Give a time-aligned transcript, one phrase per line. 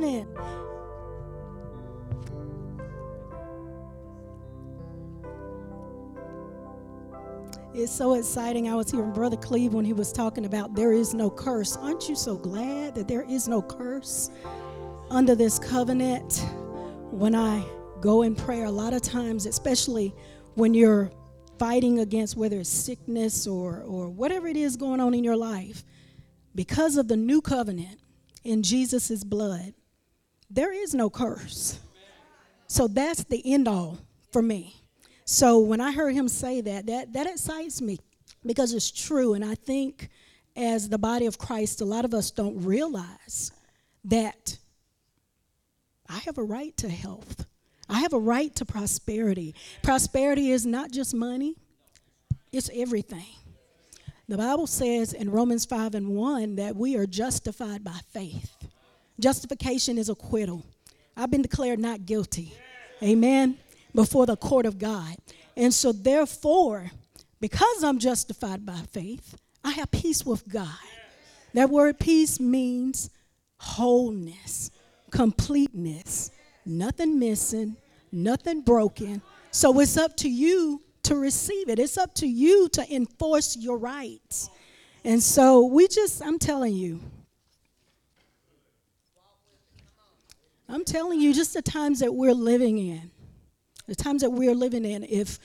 [0.00, 0.28] morning.
[7.72, 8.68] It's so exciting.
[8.68, 11.78] I was hearing Brother Cleve when he was talking about there is no curse.
[11.78, 14.30] Aren't you so glad that there is no curse
[15.08, 16.44] under this covenant?
[17.10, 17.64] When I
[18.02, 20.14] go in prayer, a lot of times, especially
[20.56, 21.10] when you're
[21.58, 25.84] fighting against whether it's sickness or, or whatever it is going on in your life,
[26.54, 27.98] because of the new covenant
[28.44, 29.72] in Jesus' blood,
[30.50, 31.80] there is no curse.
[32.66, 33.98] So that's the end all
[34.32, 34.76] for me.
[35.24, 37.98] So when I heard him say that, that that excites me
[38.44, 39.34] because it's true.
[39.34, 40.08] And I think
[40.56, 43.52] as the body of Christ, a lot of us don't realize
[44.04, 44.58] that
[46.08, 47.46] I have a right to health.
[47.88, 49.54] I have a right to prosperity.
[49.82, 51.56] Prosperity is not just money,
[52.52, 53.26] it's everything.
[54.28, 58.56] The Bible says in Romans 5 and 1 that we are justified by faith.
[59.18, 60.64] Justification is acquittal.
[61.16, 62.52] I've been declared not guilty.
[63.02, 63.58] Amen
[63.96, 65.16] before the court of God.
[65.56, 66.92] And so, therefore,
[67.40, 70.68] because I'm justified by faith, I have peace with God.
[71.54, 73.10] That word peace means
[73.56, 74.70] wholeness,
[75.10, 76.30] completeness,
[76.66, 77.76] nothing missing,
[78.12, 79.22] nothing broken.
[79.50, 83.78] So it's up to you to receive it, it's up to you to enforce your
[83.78, 84.50] rights.
[85.04, 87.00] And so we just, I'm telling you,
[90.68, 93.10] I'm telling you, just the times that we're living in,
[93.86, 95.38] the times that we're living in, if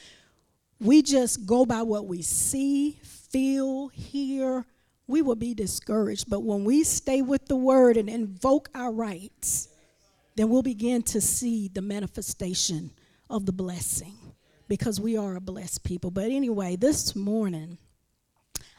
[0.79, 4.65] we just go by what we see, feel, hear,
[5.07, 6.29] we will be discouraged.
[6.29, 9.69] But when we stay with the word and invoke our rights,
[10.35, 12.91] then we'll begin to see the manifestation
[13.29, 14.15] of the blessing
[14.67, 16.09] because we are a blessed people.
[16.09, 17.77] But anyway, this morning,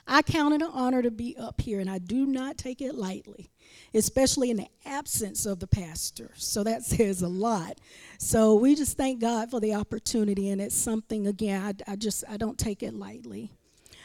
[0.06, 2.95] I count it an honor to be up here, and I do not take it
[2.95, 3.50] lightly,
[3.95, 6.33] especially in the absence of the pastor.
[6.34, 7.78] So that says a lot.
[8.19, 12.25] So we just thank God for the opportunity, and it's something, again, I, I just,
[12.28, 13.52] I don't take it lightly.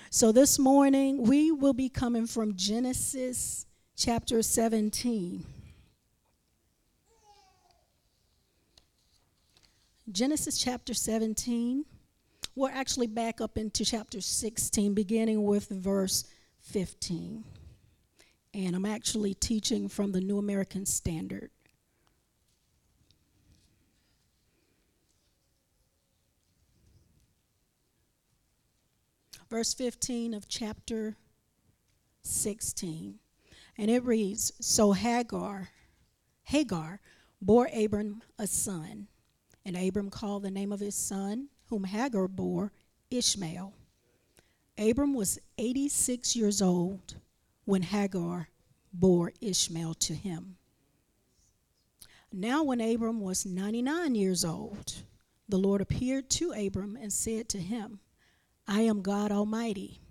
[0.10, 3.66] So this morning, we will be coming from Genesis
[3.98, 5.46] chapter 17.
[10.10, 11.84] Genesis chapter 17.
[12.58, 16.24] We're actually back up into chapter 16, beginning with verse
[16.62, 17.44] 15.
[18.56, 21.52] And I'm actually teaching from the New American Standard.
[29.52, 31.16] Verse 15 of chapter
[32.24, 33.20] 16.
[33.78, 35.70] And it reads So Hagar,
[36.46, 37.02] Hagar
[37.40, 39.10] bore Abram a son,
[39.64, 42.72] and Abram called the name of his son whom Hagar bore,
[43.10, 43.74] Ishmael.
[44.78, 47.16] Abram was 86 years old
[47.66, 48.50] when Hagar
[48.94, 50.58] bore Ishmael to him.
[52.32, 54.94] Now, when Abram was 99 years old,
[55.50, 58.00] the Lord appeared to Abram and said to him,
[58.68, 60.02] I am God Almighty.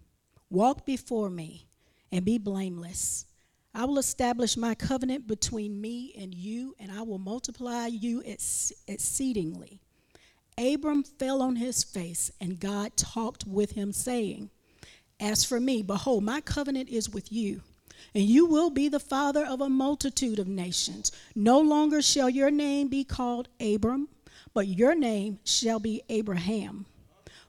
[0.48, 1.68] Walk before me
[2.10, 3.26] and be blameless.
[3.74, 9.82] I will establish my covenant between me and you, and I will multiply you exceedingly.
[10.58, 14.48] Abram fell on his face, and God talked with him, saying,
[15.20, 17.60] As for me, behold, my covenant is with you,
[18.14, 21.12] and you will be the father of a multitude of nations.
[21.34, 24.08] No longer shall your name be called Abram,
[24.54, 26.86] but your name shall be Abraham.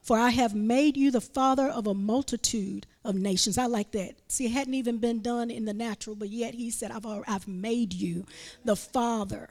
[0.02, 3.56] For I have made you the father of a multitude of nations.
[3.56, 4.16] I like that.
[4.28, 7.48] See, it hadn't even been done in the natural, but yet he said, I've, I've
[7.48, 8.26] made you
[8.64, 9.48] the father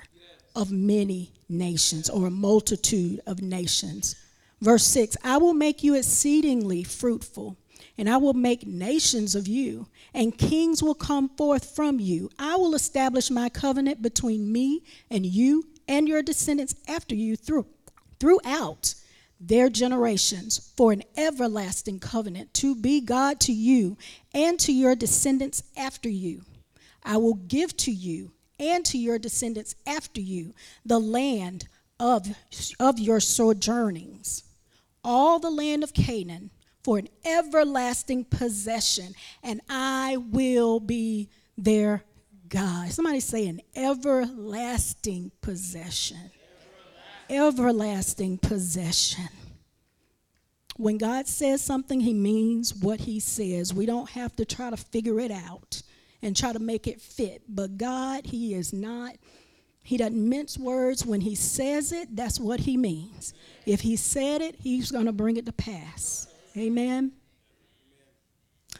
[0.58, 4.16] of many nations or a multitude of nations.
[4.60, 7.56] Verse 6 I will make you exceedingly fruitful,
[7.96, 12.32] and I will make nations of you, and kings will come forth from you.
[12.40, 17.68] I will establish my covenant between me and you and your descendants after you through,
[18.20, 18.96] throughout
[19.40, 23.96] their generations for an everlasting covenant to be God to you
[24.34, 26.42] and to your descendants after you.
[27.04, 30.54] I will give to you and to your descendants after you
[30.86, 31.68] the land
[32.00, 32.28] of,
[32.80, 34.44] of your sojournings,
[35.04, 36.52] all the land of Canaan
[36.84, 39.14] for an everlasting possession,
[39.44, 42.04] and I will be their
[42.48, 42.92] God.
[42.92, 46.32] Somebody say an everlasting possession.
[47.30, 49.28] Everlasting possession.
[50.78, 53.74] When God says something, He means what He says.
[53.74, 55.82] We don't have to try to figure it out
[56.22, 57.44] and try to make it fit.
[57.48, 59.16] But God, He is not,
[59.84, 61.06] He doesn't mince words.
[61.06, 63.34] When He says it, that's what He means.
[63.66, 66.28] If He said it, He's going to bring it to pass.
[66.56, 67.12] Amen.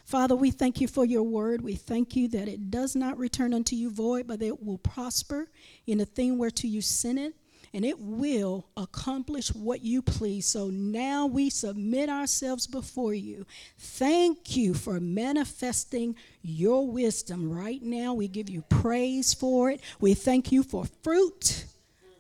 [0.06, 1.62] Father, we thank you for your word.
[1.62, 4.78] We thank you that it does not return unto you void, but that it will
[4.78, 5.50] prosper
[5.86, 7.34] in the thing whereto you sent it,
[7.74, 10.46] and it will accomplish what you please.
[10.46, 13.46] So now we submit ourselves before you.
[13.78, 18.14] Thank you for manifesting your wisdom right now.
[18.14, 19.82] We give you praise for it.
[20.00, 21.66] We thank you for fruit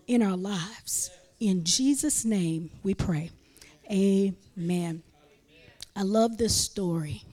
[0.08, 1.12] in our lives.
[1.40, 3.32] In Jesus' name we pray.
[3.92, 5.04] Amen.
[5.96, 7.24] I love this story.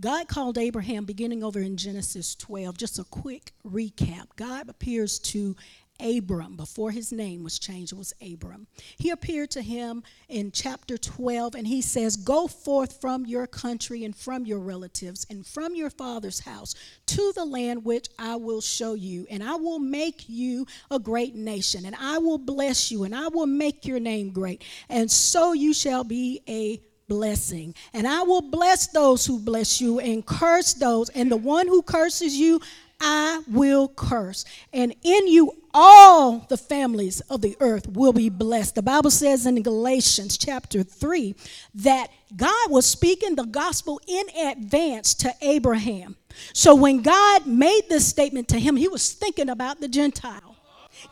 [0.00, 4.26] God called Abraham, beginning over in Genesis 12, just a quick recap.
[4.34, 5.54] God appears to
[6.02, 7.92] Abram before his name was changed.
[7.92, 8.66] It was Abram.
[8.98, 14.04] He appeared to him in chapter 12 and he says, Go forth from your country
[14.04, 16.74] and from your relatives and from your father's house
[17.06, 21.34] to the land which I will show you, and I will make you a great
[21.34, 25.52] nation, and I will bless you, and I will make your name great, and so
[25.52, 27.74] you shall be a blessing.
[27.92, 31.10] And I will bless those who bless you and curse those.
[31.10, 32.60] And the one who curses you,
[33.04, 34.44] I will curse.
[34.72, 38.76] And in you, all the families of the earth will be blessed.
[38.76, 41.34] The Bible says in Galatians chapter 3
[41.74, 46.16] that God was speaking the gospel in advance to Abraham.
[46.52, 50.56] So when God made this statement to him, he was thinking about the Gentile.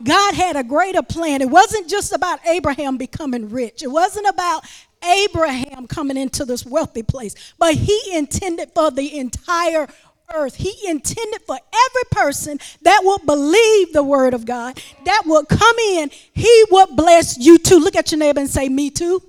[0.01, 1.41] God had a greater plan.
[1.41, 4.63] It wasn't just about Abraham becoming rich, it wasn't about
[5.03, 9.87] Abraham coming into this wealthy place, but he intended for the entire
[10.33, 10.55] earth.
[10.55, 15.77] He intended for every person that will believe the word of God, that will come
[15.77, 17.79] in, he will bless you too.
[17.79, 19.21] Look at your neighbor and say, Me too.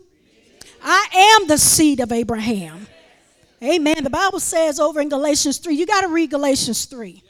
[0.82, 2.86] I am the seed of Abraham.
[3.62, 4.02] Amen.
[4.02, 7.22] The Bible says over in Galatians 3, you got to read Galatians 3.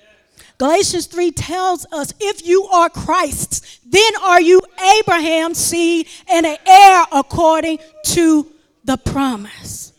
[0.57, 4.63] Galatians 3 tells us if you are Christ's, then are you
[4.99, 8.51] Abraham's seed and an heir according to
[8.85, 9.92] the promise.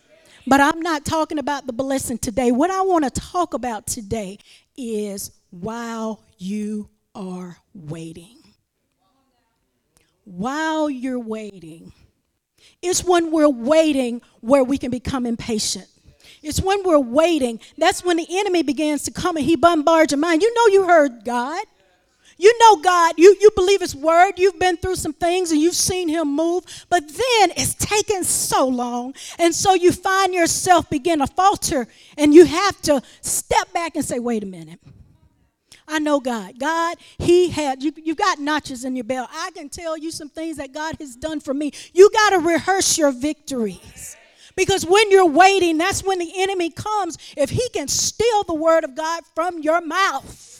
[0.45, 2.51] But I'm not talking about the blessing today.
[2.51, 4.39] What I want to talk about today
[4.75, 8.37] is while you are waiting.
[10.25, 11.93] While you're waiting.
[12.81, 15.87] It's when we're waiting where we can become impatient.
[16.41, 17.59] It's when we're waiting.
[17.77, 20.41] That's when the enemy begins to come and he bombards your mind.
[20.41, 21.63] You know you heard God.
[22.37, 25.75] You know God, you, you believe His word, you've been through some things and you've
[25.75, 29.13] seen Him move, but then it's taken so long.
[29.39, 31.87] And so you find yourself begin to falter
[32.17, 34.79] and you have to step back and say, wait a minute.
[35.87, 36.57] I know God.
[36.59, 39.29] God, He had, you, You've got notches in your belt.
[39.31, 41.71] I can tell you some things that God has done for me.
[41.93, 44.15] You got to rehearse your victories.
[44.55, 47.17] Because when you're waiting, that's when the enemy comes.
[47.35, 50.52] If he can steal the word of God from your mouth,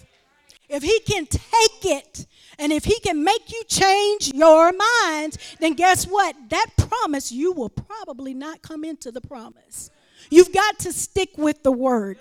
[0.74, 2.26] if he can take it
[2.58, 6.36] and if he can make you change your mind, then guess what?
[6.50, 9.92] That promise, you will probably not come into the promise.
[10.32, 12.18] You've got to stick with the word.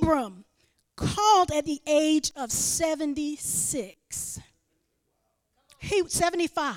[0.00, 0.46] Abram
[0.96, 4.40] called at the age of 76.
[5.78, 6.76] He 75.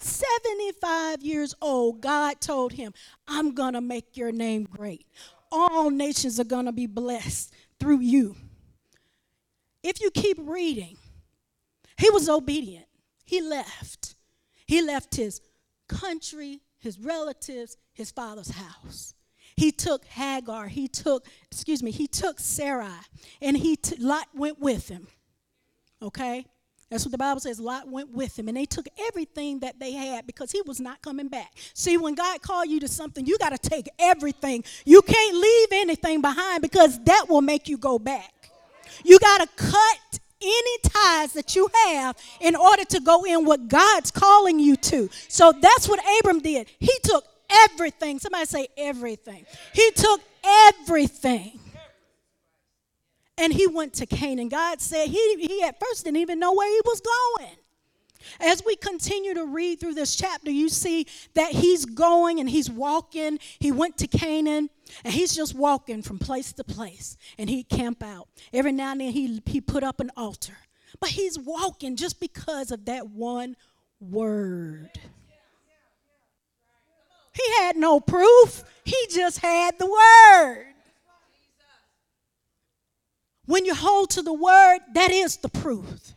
[0.00, 2.92] 75 years old, God told him,
[3.28, 5.06] I'm going to make your name great.
[5.52, 8.36] All nations are going to be blessed through you.
[9.84, 10.96] If you keep reading,
[11.98, 12.86] he was obedient.
[13.26, 14.16] He left.
[14.66, 15.42] He left his
[15.88, 19.14] country, his relatives, his father's house.
[19.56, 20.68] He took Hagar.
[20.68, 22.88] He took, excuse me, he took Sarai,
[23.42, 25.06] and he t- Lot went with him.
[26.02, 26.46] Okay,
[26.90, 27.60] that's what the Bible says.
[27.60, 31.02] Lot went with him, and they took everything that they had because he was not
[31.02, 31.52] coming back.
[31.74, 34.64] See, when God called you to something, you got to take everything.
[34.86, 38.43] You can't leave anything behind because that will make you go back.
[39.04, 43.68] You got to cut any ties that you have in order to go in what
[43.68, 45.08] God's calling you to.
[45.28, 46.68] So that's what Abram did.
[46.78, 48.18] He took everything.
[48.18, 49.46] Somebody say everything.
[49.72, 51.60] He took everything.
[53.36, 54.48] And he went to Canaan.
[54.48, 57.50] God said he, he at first didn't even know where he was going.
[58.40, 62.70] As we continue to read through this chapter, you see that he's going and he's
[62.70, 63.38] walking.
[63.58, 64.70] He went to Canaan
[65.04, 68.28] and he's just walking from place to place and he'd camp out.
[68.52, 70.56] Every now and then he, he put up an altar.
[71.00, 73.56] But he's walking just because of that one
[74.00, 74.90] word.
[77.32, 80.66] He had no proof, he just had the word.
[83.46, 86.14] When you hold to the word, that is the proof.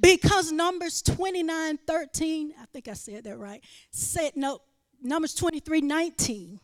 [0.00, 4.60] Because Numbers 29 13, I think I said that right, said, no,
[5.02, 6.60] Numbers 23 19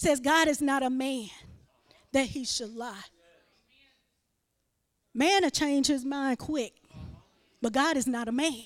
[0.00, 1.28] says, God is not a man
[2.12, 3.04] that he should lie.
[5.12, 6.72] Man will change his mind quick,
[7.60, 8.64] but God is not a man.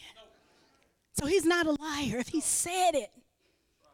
[1.14, 2.18] So he's not a liar.
[2.18, 3.10] If he said it,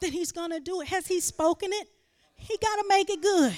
[0.01, 0.89] then he's going to do it.
[0.89, 1.89] Has he spoken it?
[2.41, 3.55] he got to make it good.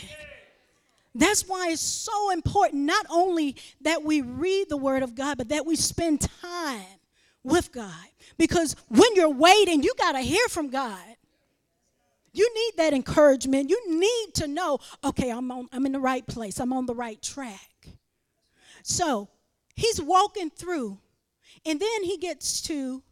[1.14, 5.50] That's why it's so important not only that we read the Word of God, but
[5.50, 6.80] that we spend time
[7.44, 7.92] with God.
[8.38, 10.98] Because when you're waiting, you got to hear from God.
[12.32, 13.68] You need that encouragement.
[13.70, 16.94] You need to know, okay, I'm, on, I'm in the right place, I'm on the
[16.94, 17.88] right track.
[18.82, 19.28] So
[19.76, 20.98] he's walking through,
[21.64, 23.02] and then he gets to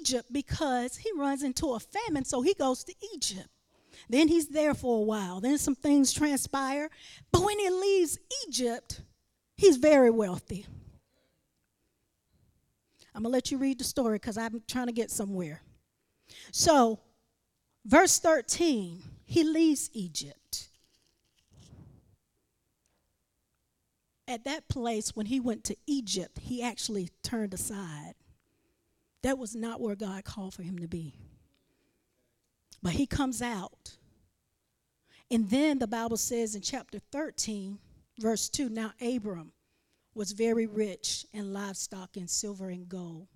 [0.00, 3.48] Egypt because he runs into a famine, so he goes to Egypt.
[4.08, 5.40] Then he's there for a while.
[5.40, 6.90] Then some things transpire.
[7.32, 9.00] But when he leaves Egypt,
[9.56, 10.66] he's very wealthy.
[13.14, 15.62] I'm going to let you read the story because I'm trying to get somewhere.
[16.50, 17.00] So,
[17.84, 20.68] verse 13, he leaves Egypt.
[24.26, 28.14] At that place, when he went to Egypt, he actually turned aside.
[29.22, 31.14] That was not where God called for him to be.
[32.82, 33.96] But he comes out.
[35.30, 37.78] And then the Bible says in chapter 13,
[38.18, 39.52] verse 2 Now Abram
[40.14, 43.28] was very rich in livestock and silver and gold.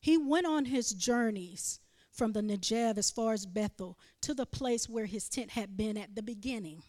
[0.00, 1.80] He went on his journeys
[2.14, 5.98] from the Negev as far as Bethel to the place where his tent had been
[5.98, 6.82] at the beginning,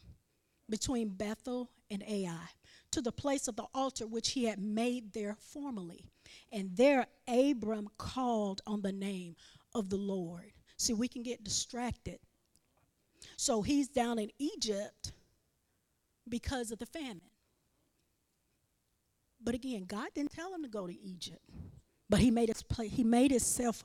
[0.69, 2.49] between Bethel and Ai,
[2.91, 6.11] to the place of the altar which he had made there formerly.
[6.51, 9.35] And there Abram called on the name
[9.73, 10.51] of the Lord.
[10.77, 12.19] See, we can get distracted.
[13.37, 15.11] So he's down in Egypt
[16.29, 17.21] because of the famine.
[19.41, 21.41] But again, God didn't tell him to go to Egypt.
[22.09, 23.83] But he made his he made himself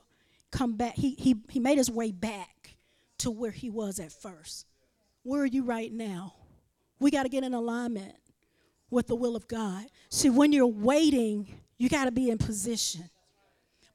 [0.51, 0.95] come back.
[0.95, 2.75] He, he, he made his way back
[3.19, 4.65] to where he was at first.
[5.23, 6.33] Where are you right now?
[6.99, 8.15] We got to get in alignment
[8.89, 9.85] with the will of God.
[10.09, 13.09] See, when you're waiting, you got to be in position.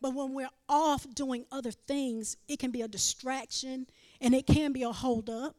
[0.01, 3.87] But when we're off doing other things, it can be a distraction
[4.21, 5.57] and it can be a holdup.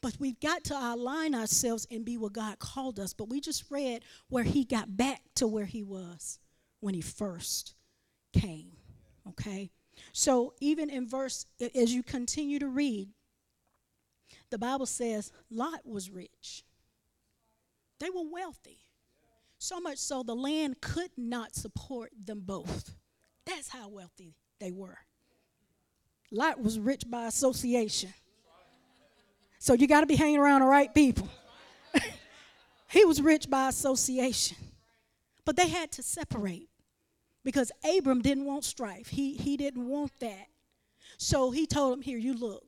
[0.00, 3.12] But we've got to align ourselves and be what God called us.
[3.12, 6.38] But we just read where he got back to where he was
[6.80, 7.74] when he first
[8.32, 8.72] came.
[9.28, 9.70] Okay?
[10.12, 13.08] So even in verse, as you continue to read,
[14.50, 16.64] the Bible says Lot was rich,
[17.98, 18.78] they were wealthy.
[19.58, 22.94] So much so the land could not support them both.
[23.46, 24.98] That's how wealthy they were.
[26.30, 28.12] Lot was rich by association.
[29.58, 31.28] So you got to be hanging around the right people.
[32.88, 34.58] he was rich by association.
[35.44, 36.68] But they had to separate
[37.46, 39.06] because Abram didn't want strife.
[39.06, 40.48] He, he didn't want that.
[41.16, 42.64] So he told him, Here, you look.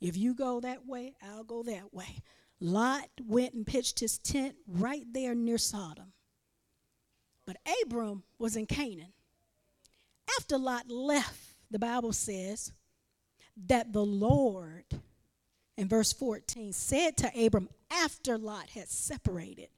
[0.00, 2.18] If you go that way, I'll go that way.
[2.58, 6.12] Lot went and pitched his tent right there near Sodom.
[7.46, 9.12] But Abram was in Canaan.
[10.36, 11.38] After Lot left,
[11.70, 12.72] the Bible says
[13.68, 14.84] that the Lord,
[15.76, 19.68] in verse 14, said to Abram after Lot had separated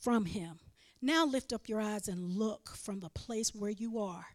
[0.00, 0.58] from him,
[1.02, 4.26] Now lift up your eyes and look from the place where you are,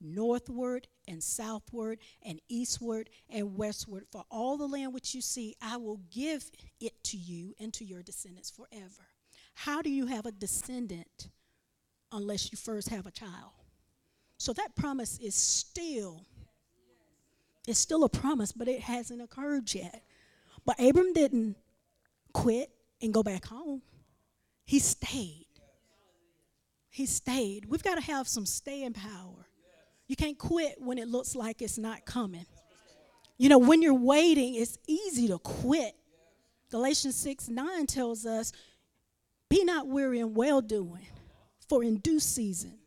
[0.00, 4.04] northward and southward and eastward and westward.
[4.12, 7.84] For all the land which you see, I will give it to you and to
[7.84, 9.08] your descendants forever.
[9.54, 11.28] How do you have a descendant
[12.12, 13.52] unless you first have a child?
[14.38, 16.20] So that promise is still,
[17.66, 20.04] it's still a promise, but it hasn't occurred yet.
[20.64, 21.56] But Abram didn't
[22.32, 22.70] quit
[23.00, 23.82] and go back home.
[24.66, 25.45] He stayed.
[26.96, 27.66] He stayed.
[27.66, 29.46] We've got to have some staying power.
[30.06, 32.46] You can't quit when it looks like it's not coming.
[33.36, 35.94] You know, when you're waiting, it's easy to quit.
[36.70, 38.50] Galatians 6 9 tells us,
[39.50, 41.06] Be not weary in well doing,
[41.68, 42.78] for in due season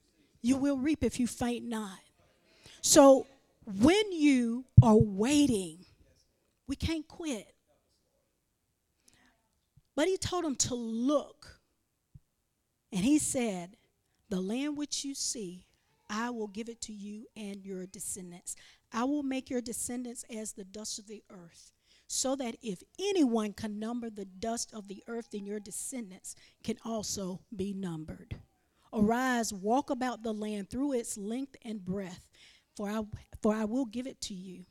[0.41, 1.99] you will reap if you faint not.
[2.81, 3.27] So
[3.63, 5.85] when you are waiting,
[6.65, 7.53] we can't quit.
[9.95, 11.59] But he told him to look.
[12.91, 13.75] And he said,
[14.29, 15.65] The land which you see,
[16.09, 18.55] I will give it to you and your descendants.
[18.91, 21.71] I will make your descendants as the dust of the earth,
[22.07, 26.77] so that if anyone can number the dust of the earth, then your descendants can
[26.83, 28.35] also be numbered.
[28.91, 32.27] Arise, walk about the land through its length and breadth,
[32.75, 33.03] for I,
[33.41, 34.65] for I will give it to you.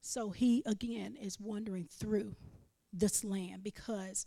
[0.00, 2.34] So he again is wandering through
[2.92, 4.26] this land because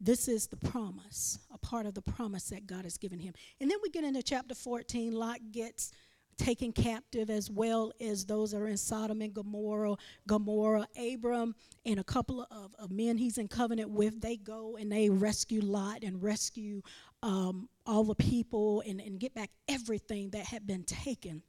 [0.00, 3.34] this is the promise, a part of the promise that God has given him.
[3.60, 5.12] And then we get into chapter 14.
[5.12, 5.92] Lot gets
[6.36, 9.96] taken captive as well as those that are in Sodom and Gomorrah.
[10.26, 11.54] Gomorrah, Abram
[11.86, 15.60] and a couple of, of men he's in covenant with, they go and they rescue
[15.60, 16.82] Lot and rescue
[17.22, 21.42] um, all the people and, and get back everything that had been taken.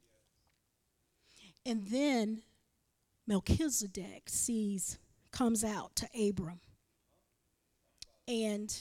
[1.64, 2.42] And then
[3.26, 4.98] Melchizedek sees,
[5.32, 6.60] comes out to Abram
[8.28, 8.74] and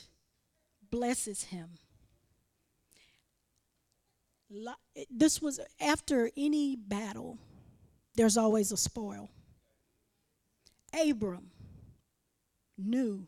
[0.89, 1.69] blesses him.
[5.09, 7.37] This was after any battle,
[8.15, 9.29] there's always a spoil.
[10.93, 11.51] Abram
[12.77, 13.27] knew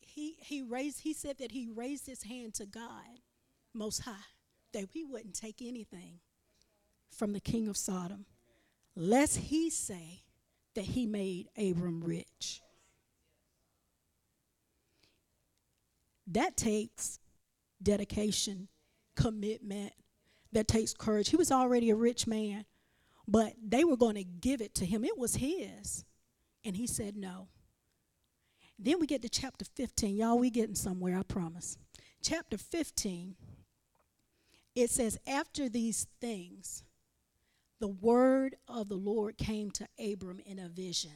[0.00, 3.20] he, he raised he said that he raised his hand to God
[3.72, 4.14] most high
[4.72, 6.18] that he wouldn't take anything
[7.10, 8.26] from the king of Sodom
[8.96, 10.22] lest he say
[10.74, 12.60] that he made Abram rich.
[16.32, 17.18] That takes
[17.82, 18.68] dedication,
[19.16, 19.92] commitment,
[20.52, 21.30] that takes courage.
[21.30, 22.64] He was already a rich man,
[23.26, 25.04] but they were going to give it to him.
[25.04, 26.04] It was his.
[26.64, 27.48] And he said no.
[28.78, 30.16] Then we get to chapter 15.
[30.16, 31.78] Y'all, we getting somewhere, I promise.
[32.22, 33.34] Chapter 15,
[34.74, 36.84] it says, After these things,
[37.80, 41.12] the word of the Lord came to Abram in a vision.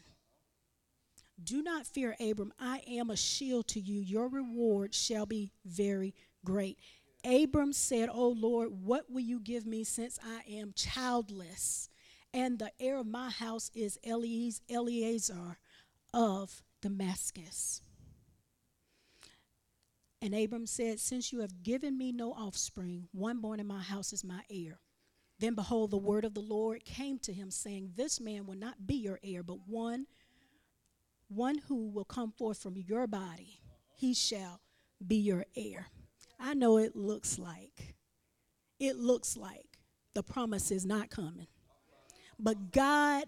[1.43, 2.53] Do not fear, Abram.
[2.59, 4.01] I am a shield to you.
[4.01, 6.79] Your reward shall be very great.
[7.25, 11.89] Abram said, O Lord, what will you give me since I am childless?
[12.35, 15.59] And the heir of my house is Eliezer
[16.15, 17.83] of Damascus.
[20.21, 24.13] And Abram said, Since you have given me no offspring, one born in my house
[24.13, 24.81] is my heir.
[25.39, 28.87] Then behold, the word of the Lord came to him, saying, This man will not
[28.87, 30.07] be your heir, but one,
[31.35, 33.61] one who will come forth from your body,
[33.95, 34.61] he shall
[35.07, 35.87] be your heir.
[36.39, 37.95] I know it looks like,
[38.79, 39.79] it looks like
[40.15, 41.47] the promise is not coming.
[42.39, 43.25] But God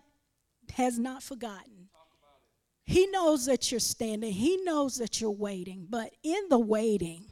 [0.73, 1.89] has not forgotten.
[2.85, 5.87] He knows that you're standing, He knows that you're waiting.
[5.89, 7.25] But in the waiting,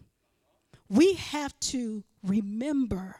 [0.89, 3.17] we have to remember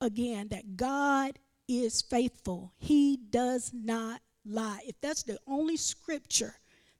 [0.00, 1.38] again that God
[1.68, 2.72] is faithful.
[2.78, 4.80] He does not lie.
[4.86, 6.54] If that's the only scripture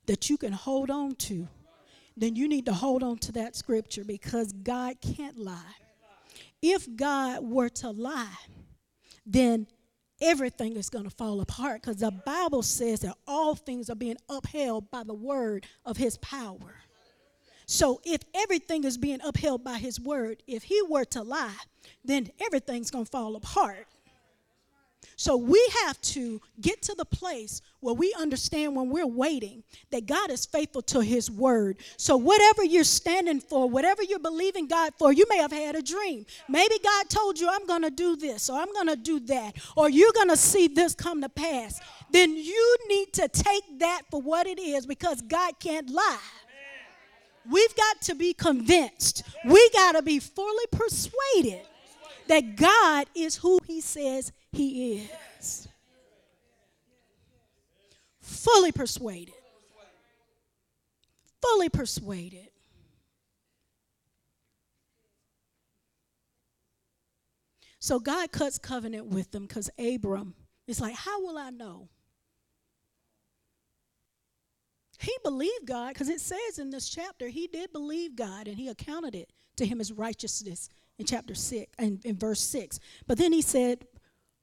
[0.05, 1.47] that you can hold on to,
[2.17, 5.75] then you need to hold on to that scripture because God can't lie.
[6.61, 8.37] If God were to lie,
[9.25, 9.67] then
[10.21, 14.17] everything is going to fall apart because the Bible says that all things are being
[14.29, 16.75] upheld by the word of his power.
[17.65, 21.55] So if everything is being upheld by his word, if he were to lie,
[22.03, 23.87] then everything's going to fall apart.
[25.21, 30.07] So we have to get to the place where we understand when we're waiting that
[30.07, 31.77] God is faithful to his word.
[31.95, 35.83] So whatever you're standing for, whatever you're believing God for, you may have had a
[35.83, 36.25] dream.
[36.49, 39.57] Maybe God told you, I'm going to do this, or I'm going to do that,
[39.77, 41.79] or you're going to see this come to pass.
[42.09, 46.17] Then you need to take that for what it is because God can't lie.
[47.47, 49.21] We've got to be convinced.
[49.45, 51.61] We got to be fully persuaded
[52.27, 55.07] that God is who he says he
[55.39, 55.67] is.
[58.19, 59.33] Fully persuaded.
[61.41, 62.49] Fully persuaded.
[67.79, 70.35] So God cuts covenant with them because Abram
[70.67, 71.89] is like, How will I know?
[74.99, 78.67] He believed God because it says in this chapter he did believe God and he
[78.67, 82.79] accounted it to him as righteousness in chapter 6 and in verse 6.
[83.07, 83.87] But then he said,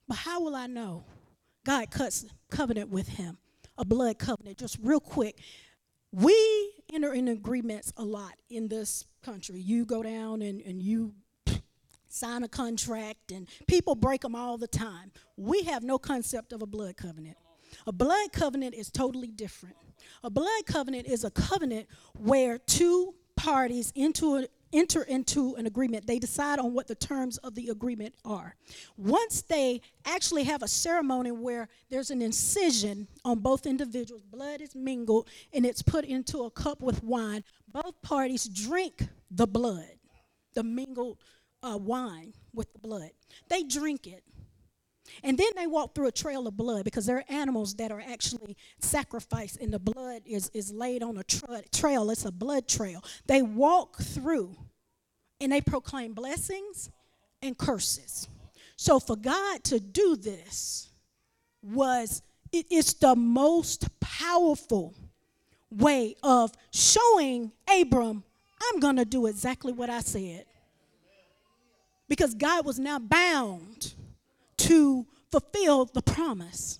[0.08, 1.04] But how will I know?
[1.64, 3.36] God cuts covenant with him,
[3.76, 4.58] a blood covenant.
[4.58, 5.38] Just real quick.
[6.10, 9.60] We enter in agreements a lot in this country.
[9.60, 11.12] You go down and, and you
[12.08, 15.12] sign a contract, and people break them all the time.
[15.36, 17.36] We have no concept of a blood covenant.
[17.86, 19.76] A blood covenant is totally different.
[20.24, 21.86] A blood covenant is a covenant
[22.18, 26.06] where two parties into a, enter into an agreement.
[26.06, 28.56] They decide on what the terms of the agreement are.
[28.96, 34.74] Once they actually have a ceremony where there's an incision on both individuals, blood is
[34.74, 39.98] mingled and it's put into a cup with wine, both parties drink the blood,
[40.54, 41.18] the mingled
[41.62, 43.10] uh, wine with the blood.
[43.48, 44.24] They drink it.
[45.22, 48.00] And then they walk through a trail of blood because there are animals that are
[48.00, 52.10] actually sacrificed and the blood is, is laid on a tra- trail.
[52.10, 53.02] It's a blood trail.
[53.26, 54.56] They walk through
[55.40, 56.90] and they proclaim blessings
[57.42, 58.28] and curses.
[58.76, 60.88] So for God to do this
[61.62, 64.94] was it is the most powerful
[65.70, 68.24] way of showing Abram,
[68.62, 70.44] I'm going to do exactly what I said.
[72.08, 73.94] Because God was now bound
[74.68, 76.78] to fulfill the promise.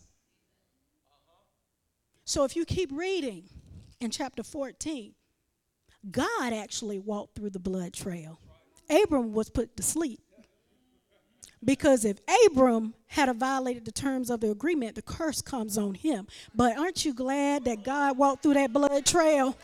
[2.24, 3.44] So if you keep reading
[3.98, 5.14] in chapter 14,
[6.10, 8.38] God actually walked through the blood trail.
[8.90, 10.20] Abram was put to sleep.
[11.64, 16.28] Because if Abram had violated the terms of the agreement, the curse comes on him.
[16.54, 19.56] But aren't you glad that God walked through that blood trail?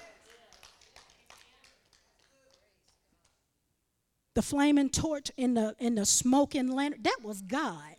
[4.34, 7.93] The flaming torch in the in the smoking lantern, that was God.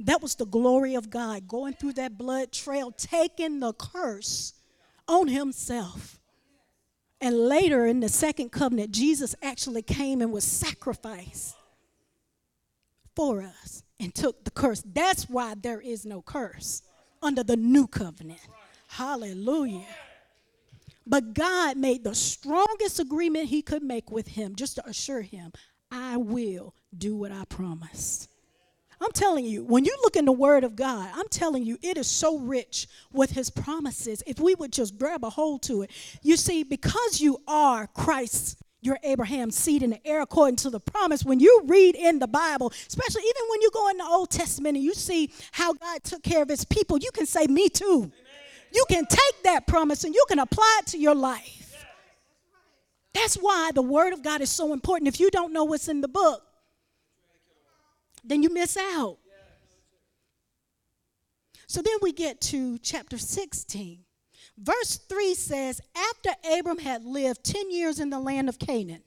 [0.00, 4.54] That was the glory of God going through that blood trail, taking the curse
[5.08, 6.20] on himself.
[7.20, 11.56] And later in the second covenant, Jesus actually came and was sacrificed
[13.16, 14.84] for us and took the curse.
[14.86, 16.82] That's why there is no curse
[17.20, 18.40] under the new covenant.
[18.86, 19.84] Hallelujah.
[21.04, 25.52] But God made the strongest agreement he could make with him just to assure him,
[25.90, 28.28] I will do what I promised.
[29.00, 31.96] I'm telling you, when you look in the Word of God, I'm telling you, it
[31.96, 34.22] is so rich with His promises.
[34.26, 35.90] If we would just grab a hold to it,
[36.22, 40.78] you see, because you are Christ's you're Abraham's seed in the heir according to the
[40.78, 41.24] promise.
[41.24, 44.76] When you read in the Bible, especially even when you go in the Old Testament
[44.76, 48.02] and you see how God took care of his people, you can say, Me too.
[48.04, 48.12] Amen.
[48.72, 51.58] You can take that promise and you can apply it to your life.
[53.14, 55.08] That's why the Word of God is so important.
[55.08, 56.42] If you don't know what's in the book,
[58.28, 59.18] then you miss out.
[61.66, 64.04] So then we get to chapter 16.
[64.56, 69.02] Verse 3 says, After Abram had lived 10 years in the land of Canaan,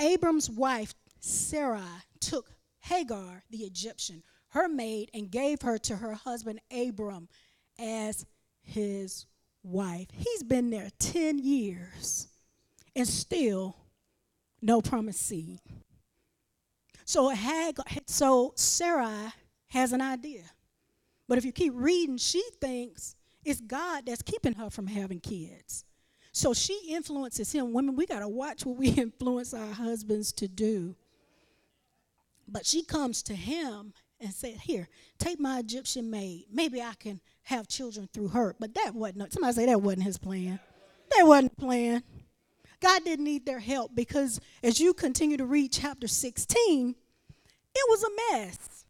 [0.00, 1.80] Abram's wife, Sarai,
[2.20, 7.28] took Hagar, the Egyptian, her maid, and gave her to her husband Abram
[7.78, 8.26] as
[8.62, 9.26] his
[9.62, 10.08] wife.
[10.12, 12.28] He's been there 10 years
[12.94, 13.76] and still
[14.60, 15.60] no promised seed.
[17.06, 19.32] So Hagar, so Sarai
[19.68, 20.42] has an idea.
[21.28, 23.14] But if you keep reading, she thinks
[23.44, 25.84] it's God that's keeping her from having kids.
[26.32, 27.72] So she influences him.
[27.72, 30.96] Women, we got to watch what we influence our husbands to do.
[32.48, 34.88] But she comes to him and said, Here,
[35.20, 36.46] take my Egyptian maid.
[36.52, 38.56] Maybe I can have children through her.
[38.58, 40.58] But that wasn't, somebody say that wasn't his plan.
[41.16, 42.02] That wasn't the plan.
[42.80, 46.94] God didn't need their help because as you continue to read chapter 16,
[47.74, 48.84] it was a mess.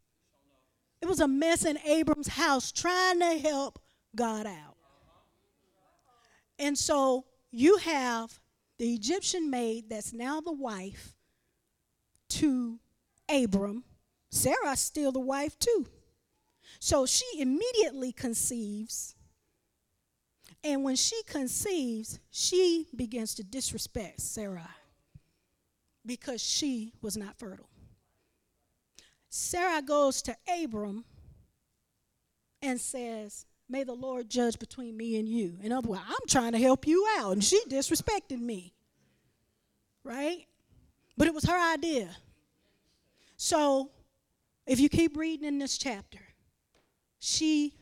[1.01, 3.79] It was a mess in Abram's house trying to help
[4.15, 4.75] God out.
[6.59, 8.39] And so you have
[8.77, 11.13] the Egyptian maid that's now the wife
[12.29, 12.79] to
[13.29, 13.83] Abram.
[14.29, 15.87] Sarah's still the wife too.
[16.79, 19.15] So she immediately conceives.
[20.67, 24.69] And when she conceives, she begins to disrespect Sarah
[26.05, 27.69] because she was not fertile.
[29.29, 31.05] Sarah goes to Abram
[32.61, 35.57] and says, May the Lord judge between me and you.
[35.63, 38.73] In other words, I'm trying to help you out, and she disrespected me.
[40.03, 40.47] Right?
[41.17, 42.09] But it was her idea.
[43.37, 43.91] So,
[44.65, 46.19] if you keep reading in this chapter,
[47.19, 47.73] she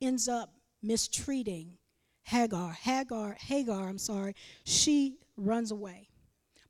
[0.00, 1.78] ends up mistreating
[2.24, 2.72] Hagar.
[2.72, 4.34] Hagar, Hagar, I'm sorry,
[4.64, 6.08] she runs away.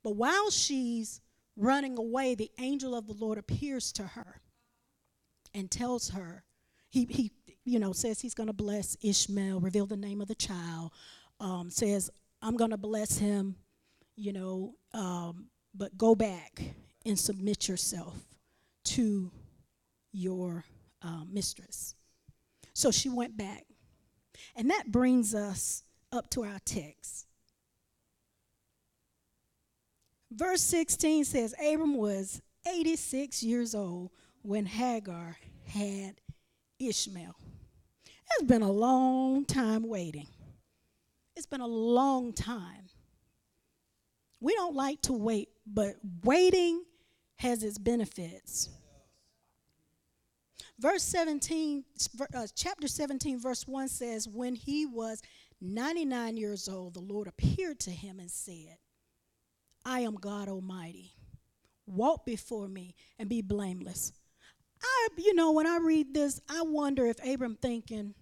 [0.03, 1.21] But while she's
[1.57, 4.41] running away, the angel of the Lord appears to her
[5.53, 6.43] and tells her,
[6.89, 7.31] he, he
[7.63, 10.91] you know, says he's going to bless Ishmael, reveal the name of the child,
[11.39, 13.55] um, says, I'm going to bless him,
[14.15, 16.61] you know, um, but go back
[17.05, 18.15] and submit yourself
[18.83, 19.31] to
[20.11, 20.63] your
[21.01, 21.95] uh, mistress.
[22.73, 23.65] So she went back.
[24.55, 27.27] And that brings us up to our text.
[30.31, 36.15] Verse 16 says Abram was 86 years old when Hagar had
[36.79, 37.35] Ishmael.
[38.31, 40.27] It's been a long time waiting.
[41.35, 42.89] It's been a long time.
[44.41, 46.83] We don't like to wait, but waiting
[47.37, 48.69] has its benefits.
[50.77, 51.85] Verse 17,
[52.33, 55.21] uh, chapter 17, verse 1 says, When he was
[55.61, 58.77] 99 years old, the Lord appeared to him and said,
[59.85, 61.13] I am God Almighty.
[61.87, 64.11] Walk before me and be blameless.
[64.83, 68.13] I, you know, when I read this, I wonder if Abram thinking,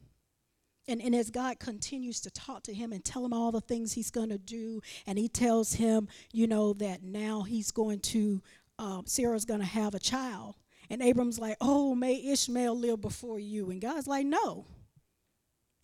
[0.87, 3.93] and, and as God continues to talk to him and tell him all the things
[3.93, 8.41] he's going to do, and he tells him, you know, that now he's going to,
[8.77, 10.55] um, Sarah's going to have a child.
[10.93, 13.71] And Abram's like, oh, may Ishmael live before you.
[13.71, 14.67] And God's like, no,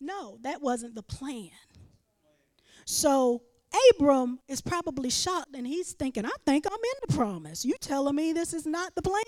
[0.00, 1.50] no, that wasn't the plan.
[2.84, 3.42] So
[3.90, 7.64] Abram is probably shocked and he's thinking, I think I'm in the promise.
[7.64, 9.24] You telling me this is not the plan?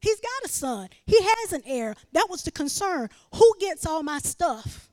[0.00, 0.88] He's got a son.
[1.04, 1.94] He has an heir.
[2.12, 3.10] That was the concern.
[3.34, 4.88] Who gets all my stuff?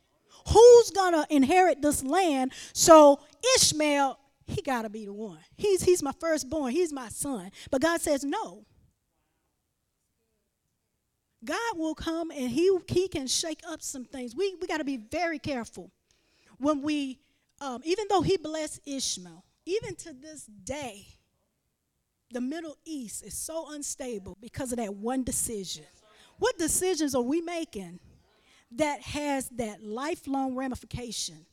[0.50, 2.52] Who's going to inherit this land?
[2.74, 3.22] So
[3.56, 5.40] Ishmael, he got to be the one.
[5.56, 6.74] He's, he's my firstborn.
[6.74, 7.52] He's my son.
[7.70, 8.66] But God says, no.
[11.44, 14.36] God will come and he, he can shake up some things.
[14.36, 15.92] We, we got to be very careful
[16.60, 17.20] when we,
[17.60, 21.08] um, even though he blessed Ishmael, even to this day,
[22.32, 25.86] the Middle East is so unstable because of that one decision.
[26.38, 28.00] What decisions are we making
[28.74, 31.46] that has that lifelong ramification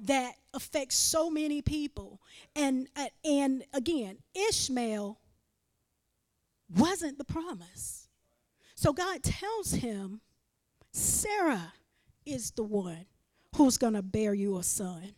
[0.00, 2.20] that affects so many people?
[2.54, 5.18] And uh, and again, Ishmael
[6.76, 7.99] wasn't the promise.
[8.80, 10.22] So God tells him,
[10.90, 11.74] Sarah
[12.24, 13.04] is the one
[13.54, 15.12] who's going to bear you a son.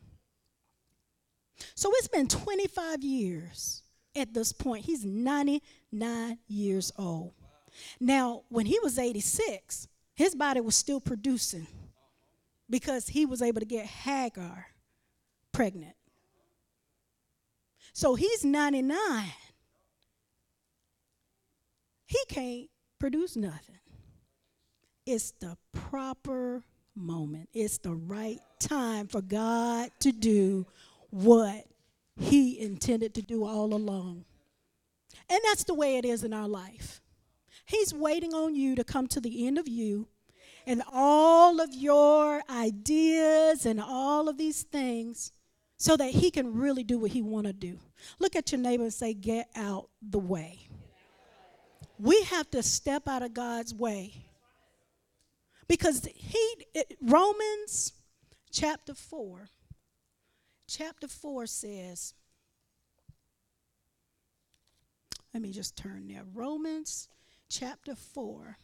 [1.76, 3.84] So it's been 25 years
[4.16, 4.84] at this point.
[4.84, 7.34] He's 99 years old.
[8.00, 11.68] Now, when he was 86, his body was still producing
[12.68, 14.66] because he was able to get Hagar
[15.52, 15.94] pregnant.
[17.92, 18.98] So he's 99.
[22.06, 22.68] He can't
[23.02, 23.80] produce nothing.
[25.06, 26.62] It's the proper
[26.94, 30.66] moment, it's the right time for God to do
[31.10, 31.64] what
[32.14, 34.24] he intended to do all along.
[35.28, 37.00] And that's the way it is in our life.
[37.64, 40.06] He's waiting on you to come to the end of you
[40.64, 45.32] and all of your ideas and all of these things
[45.76, 47.80] so that he can really do what he want to do.
[48.20, 50.68] Look at your neighbor and say get out the way.
[52.02, 54.26] We have to step out of God's way.
[55.68, 56.56] Because he
[57.00, 57.92] Romans
[58.50, 59.48] chapter 4
[60.66, 62.14] chapter 4 says,
[65.32, 66.24] let me just turn there.
[66.34, 67.08] Romans
[67.48, 68.58] chapter 4.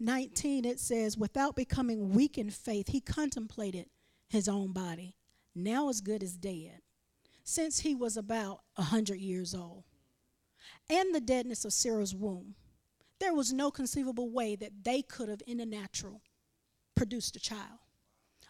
[0.00, 3.86] Nineteen, it says, without becoming weak in faith, he contemplated
[4.28, 5.16] his own body,
[5.54, 6.80] now as good as dead,
[7.44, 9.84] since he was about a hundred years old,
[10.90, 12.54] and the deadness of Sarah's womb
[13.18, 16.22] there was no conceivable way that they could have, in the natural,
[16.94, 17.80] produced a child.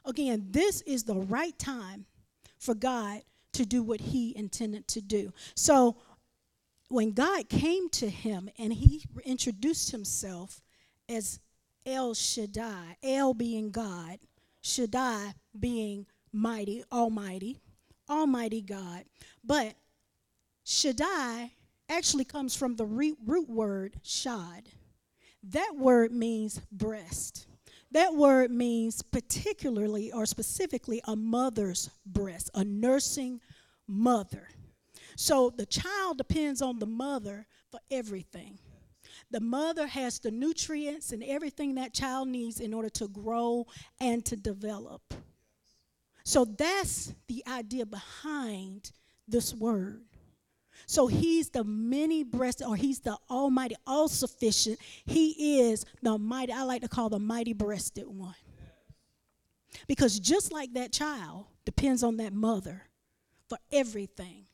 [0.04, 2.06] Again, this is the right time
[2.58, 5.32] for God to do what He intended to do.
[5.54, 5.96] So,
[6.88, 10.62] when God came to him and He introduced Himself
[11.08, 11.40] as
[11.84, 14.18] El Shaddai, El being God,
[14.62, 17.60] Shaddai being mighty, almighty,
[18.08, 19.04] almighty God.
[19.44, 19.74] But
[20.64, 21.52] Shaddai
[21.88, 24.68] actually comes from the root word shad.
[25.42, 27.46] That word means breast.
[27.92, 33.40] That word means particularly or specifically a mother's breast, a nursing
[33.86, 34.48] mother.
[35.16, 38.58] So the child depends on the mother for everything.
[39.30, 43.66] The mother has the nutrients and everything that child needs in order to grow
[44.00, 45.14] and to develop.
[46.28, 48.92] So that's the idea behind
[49.26, 50.02] this word.
[50.84, 54.78] So he's the many breasted, or he's the almighty, all sufficient.
[55.06, 58.34] He is the mighty, I like to call the mighty breasted one.
[59.86, 62.82] Because just like that child depends on that mother
[63.48, 64.44] for everything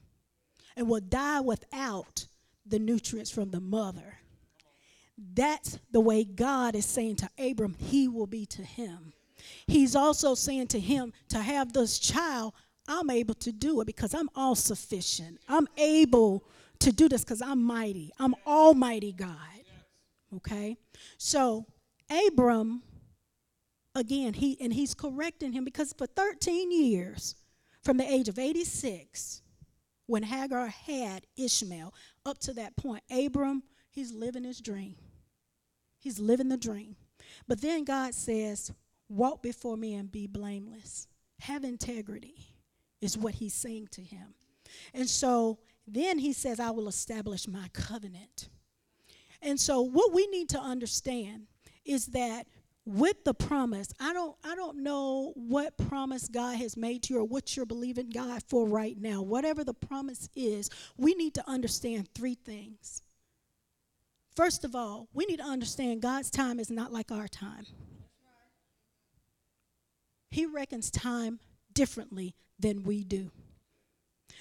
[0.76, 2.28] and will die without
[2.64, 4.18] the nutrients from the mother.
[5.18, 9.12] That's the way God is saying to Abram, he will be to him.
[9.66, 12.54] He's also saying to him to have this child
[12.86, 15.38] I'm able to do it because I'm all sufficient.
[15.48, 16.44] I'm able
[16.80, 18.12] to do this because I'm mighty.
[18.18, 19.36] I'm Almighty God.
[20.36, 20.76] Okay?
[21.16, 21.64] So,
[22.10, 22.82] Abram,
[23.94, 27.36] again, he and he's correcting him because for 13 years,
[27.82, 29.42] from the age of 86,
[30.06, 31.94] when Hagar had Ishmael,
[32.26, 34.96] up to that point, Abram, he's living his dream.
[35.98, 36.96] He's living the dream.
[37.48, 38.70] But then God says,
[39.14, 41.06] Walk before me and be blameless,
[41.40, 42.34] have integrity
[43.00, 44.34] is what he's saying to him.
[44.92, 48.48] And so then he says, I will establish my covenant.
[49.40, 51.46] And so what we need to understand
[51.84, 52.46] is that
[52.86, 57.20] with the promise, I don't I don't know what promise God has made to you
[57.20, 59.22] or what you're believing God for right now.
[59.22, 63.02] Whatever the promise is, we need to understand three things.
[64.34, 67.66] First of all, we need to understand God's time is not like our time.
[70.34, 71.38] He reckons time
[71.72, 73.30] differently than we do.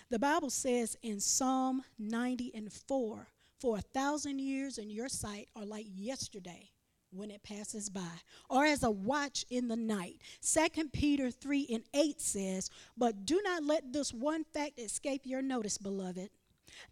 [0.10, 3.28] The Bible says in Psalm 90 and 4
[3.60, 6.72] For a thousand years in your sight are like yesterday
[7.12, 10.16] when it passes by, or as a watch in the night.
[10.42, 15.44] Second Peter 3 and 8 says, But do not let this one fact escape your
[15.44, 16.32] notice, beloved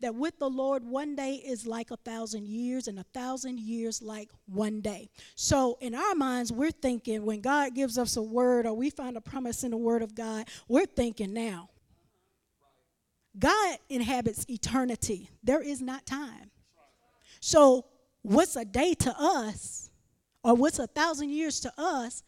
[0.01, 4.01] that with the Lord, one day is like a thousand years, and a thousand years
[4.01, 5.09] like one day.
[5.35, 9.17] So, in our minds, we're thinking when God gives us a word or we find
[9.17, 11.69] a promise in the word of God, we're thinking now.
[13.37, 15.29] God inhabits eternity.
[15.43, 16.51] There is not time.
[17.39, 17.85] So,
[18.21, 19.89] what's a day to us,
[20.43, 22.23] or what's a thousand years to us,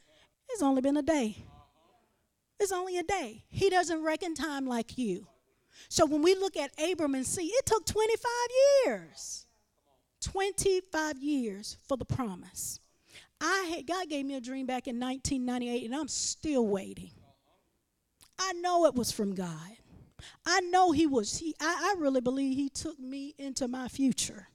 [0.50, 1.38] it's only been a day.
[2.60, 3.44] It's only a day.
[3.50, 5.28] He doesn't reckon time like you.
[5.90, 8.32] So, when we look at Abram and see, it took 25
[8.86, 9.46] years.
[10.22, 12.80] 25 years for the promise.
[13.42, 17.12] I had, God gave me a dream back in 1998, and I'm still waiting.
[18.40, 19.78] I know it was from God.
[20.46, 21.38] I know He was.
[21.38, 21.54] He.
[21.60, 24.48] I, I really believe He took me into my future,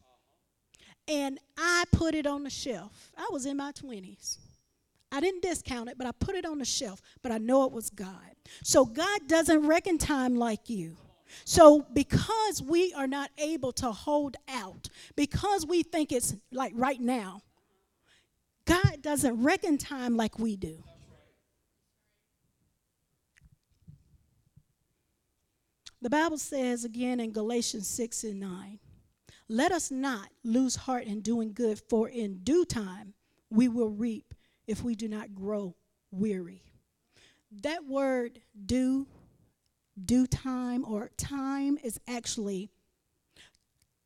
[1.06, 3.12] and I put it on the shelf.
[3.16, 4.38] I was in my 20s.
[5.10, 7.00] I didn't discount it, but I put it on the shelf.
[7.22, 8.34] But I know it was God.
[8.62, 10.96] So God doesn't reckon time like you.
[11.44, 17.00] So, because we are not able to hold out, because we think it's like right
[17.00, 17.42] now,
[18.64, 20.82] God doesn't reckon time like we do.
[26.00, 28.78] The Bible says again in Galatians 6 and 9,
[29.48, 33.14] let us not lose heart in doing good, for in due time
[33.50, 34.34] we will reap
[34.66, 35.74] if we do not grow
[36.10, 36.62] weary.
[37.62, 39.06] That word due
[40.06, 42.70] due time or time is actually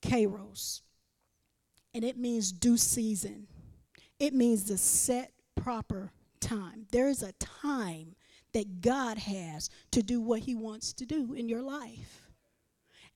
[0.03, 0.83] kairos,
[1.95, 3.47] and it means due season.
[4.19, 6.87] It means the set proper time.
[6.93, 8.15] There is a time
[8.53, 12.29] that God has to do what He wants to do in your life.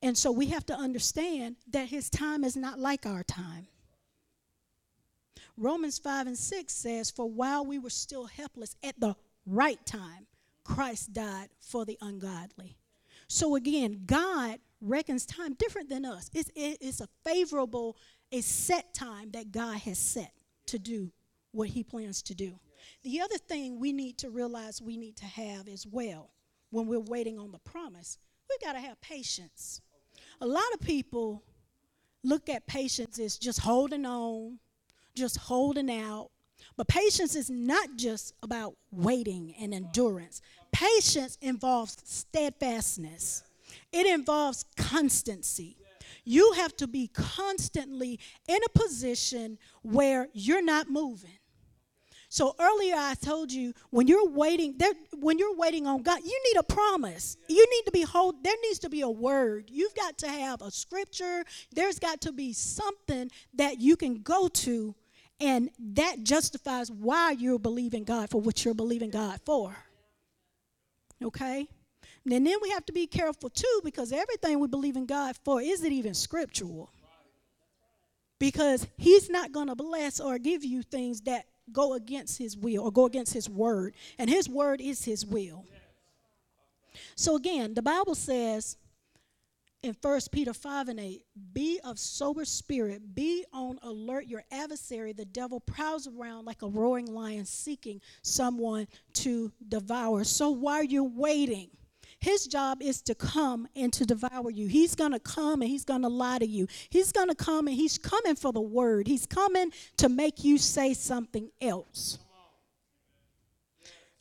[0.03, 3.67] And so we have to understand that His time is not like our time.
[5.57, 9.15] Romans 5 and 6 says, For while we were still helpless at the
[9.47, 10.27] right time,
[10.67, 12.77] Christ died for the ungodly.
[13.29, 16.31] So again, God reckons time different than us.
[16.35, 17.97] It's, it's a favorable,
[18.33, 20.33] a set time that God has set
[20.67, 21.13] to do
[21.53, 22.59] what he plans to do.
[23.03, 26.31] The other thing we need to realize we need to have as well
[26.71, 29.81] when we're waiting on the promise, we've got to have patience.
[30.41, 31.43] A lot of people
[32.23, 34.59] look at patience as just holding on,
[35.15, 36.31] just holding out,
[36.77, 40.43] but patience is not just about waiting and endurance.
[40.73, 43.43] Patience involves steadfastness,
[43.93, 45.77] it involves constancy.
[46.25, 51.39] You have to be constantly in a position where you're not moving.
[52.29, 56.43] So earlier I told you when you're waiting there when you're waiting on God, you
[56.53, 57.37] need a promise.
[57.49, 59.71] You need to be hold there needs to be a word.
[59.73, 61.45] You've got to have a scripture.
[61.73, 64.95] There's got to be something that you can go to
[65.41, 69.77] and that justifies why you're believing God for what you're believing God for.
[71.23, 71.69] Okay?
[72.31, 75.61] And then we have to be careful too because everything we believe in God for
[75.61, 76.91] is it even scriptural.
[78.39, 82.83] Because He's not going to bless or give you things that go against His will
[82.83, 83.95] or go against His word.
[84.19, 85.65] And His word is His will.
[87.15, 88.77] So again, the Bible says,
[89.87, 91.23] in 1 Peter 5 and 8,
[91.53, 94.27] be of sober spirit, be on alert.
[94.27, 100.25] Your adversary, the devil, prowls around like a roaring lion seeking someone to devour.
[100.25, 101.71] So while you're waiting,
[102.19, 104.67] his job is to come and to devour you.
[104.67, 106.67] He's going to come and he's going to lie to you.
[106.91, 109.07] He's going to come and he's coming for the word.
[109.07, 112.19] He's coming to make you say something else.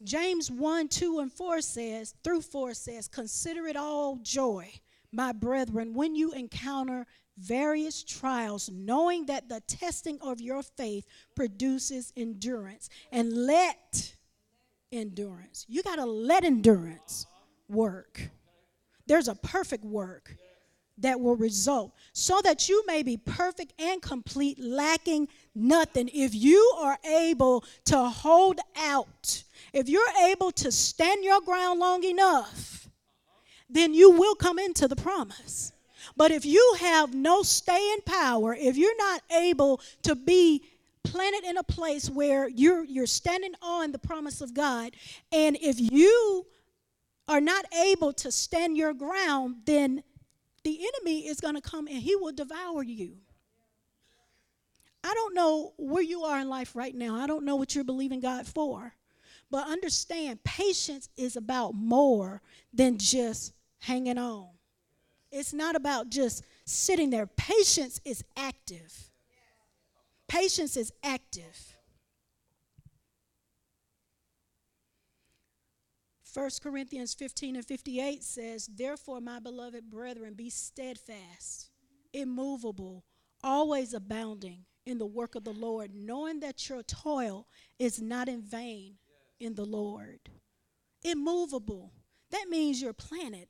[0.04, 4.72] James 1, 2, and 4 says, through 4 says, Consider it all joy
[5.16, 7.06] my brethren, when you encounter
[7.38, 12.90] various trials, knowing that the testing of your faith produces endurance.
[13.12, 14.16] And let
[14.92, 17.26] endurance, you got to let endurance
[17.68, 18.30] work.
[19.08, 20.36] There's a perfect work
[20.98, 26.10] that will result so that you may be perfect and complete, lacking nothing.
[26.14, 32.04] If you are able to hold out, if you're able to stand your ground long
[32.06, 32.85] enough,
[33.70, 35.72] then you will come into the promise.
[36.16, 40.64] But if you have no staying power, if you're not able to be
[41.04, 44.96] planted in a place where you're you're standing on the promise of God,
[45.32, 46.46] and if you
[47.28, 50.04] are not able to stand your ground, then
[50.64, 53.18] the enemy is going to come and he will devour you.
[55.04, 57.16] I don't know where you are in life right now.
[57.16, 58.94] I don't know what you're believing God for.
[59.52, 62.42] But understand, patience is about more
[62.74, 64.50] than just hanging on.
[65.32, 67.28] It's not about just sitting there.
[67.28, 69.12] Patience is active.
[70.28, 71.76] Patience is active.
[76.34, 81.70] 1 Corinthians 15 and 58 says, Therefore, my beloved brethren, be steadfast,
[82.12, 83.06] immovable,
[83.42, 87.48] always abounding in the work of the Lord, knowing that your toil
[87.80, 88.96] is not in vain
[89.40, 90.20] in the Lord.
[91.04, 91.92] Immovable.
[92.32, 93.48] That means you're planted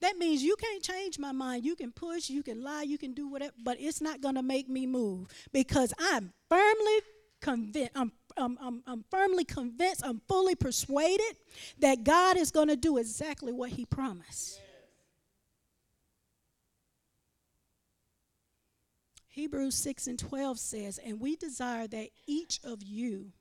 [0.00, 1.64] That means you can't change my mind.
[1.64, 4.42] You can push, you can lie, you can do whatever, but it's not going to
[4.42, 7.00] make me move because I'm firmly
[7.40, 7.92] convinced.
[7.96, 11.36] I'm, I'm, I'm, I'm firmly convinced, I'm fully persuaded
[11.80, 14.60] that God is going to do exactly what He promised.
[19.28, 23.32] Hebrews 6 and 12 says, And we desire that each of you,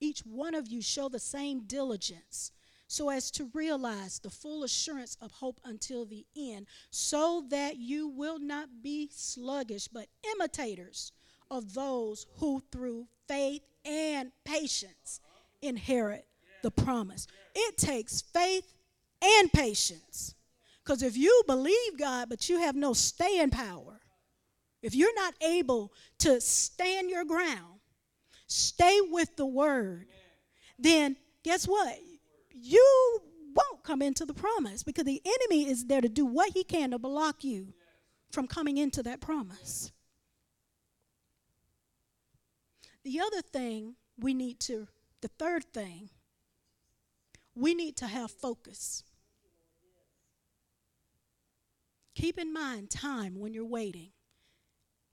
[0.00, 2.52] each one of you, show the same diligence
[2.88, 8.08] so as to realize the full assurance of hope until the end, so that you
[8.08, 11.12] will not be sluggish, but imitators
[11.50, 15.20] of those who through faith and patience
[15.62, 16.26] inherit
[16.62, 17.26] the promise.
[17.54, 18.72] It takes faith
[19.22, 20.34] and patience.
[20.84, 24.00] Because if you believe God, but you have no staying power,
[24.82, 27.75] if you're not able to stand your ground,
[28.46, 30.06] stay with the word,
[30.78, 31.96] then guess what?
[32.66, 33.20] you
[33.54, 36.90] won't come into the promise because the enemy is there to do what he can
[36.90, 37.74] to block you
[38.30, 39.92] from coming into that promise.
[43.04, 44.88] The other thing we need to,
[45.20, 46.10] the third thing,
[47.54, 49.04] we need to have focus.
[52.14, 54.10] Keep in mind time when you're waiting.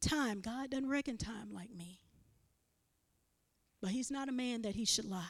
[0.01, 2.02] Time, God doesn't reckon time like me.
[3.83, 5.25] But He's not a man that He should lie.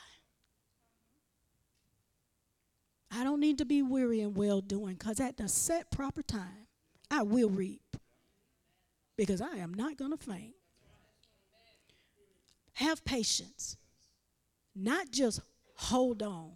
[3.11, 6.67] I don't need to be weary and well doing because at the set proper time,
[7.09, 7.97] I will reap
[9.17, 10.53] because I am not going to faint.
[12.73, 13.75] Have patience.
[14.75, 15.39] Not just
[15.75, 16.51] hold on,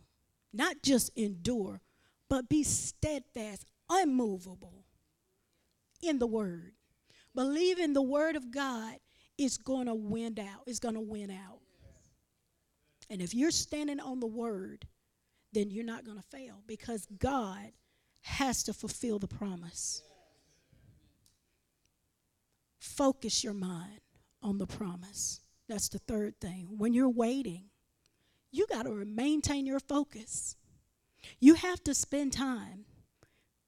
[0.54, 1.82] not just endure,
[2.30, 4.86] but be steadfast, unmovable
[6.04, 6.74] in the word.
[7.34, 8.98] Believe in the word of God
[9.38, 10.62] is going to win out.
[10.68, 11.60] It's going to win out.
[13.10, 14.86] And if you're standing on the word,
[15.54, 17.72] then you're not going to fail because God
[18.22, 20.02] has to fulfill the promise.
[22.80, 24.02] Focus your mind
[24.44, 25.40] on the promise.
[25.70, 26.68] That's the third thing.
[26.78, 27.66] When you're waiting,
[28.52, 30.56] you got to maintain your focus.
[31.40, 32.86] You have to spend time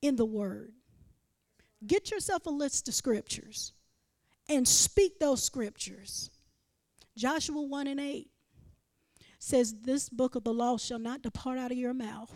[0.02, 0.74] in the Word.
[1.86, 3.74] Get yourself a list of scriptures
[4.50, 6.30] and speak those scriptures.
[7.18, 8.30] Joshua 1 and 8
[9.40, 12.32] says, This book of the law shall not depart out of your mouth,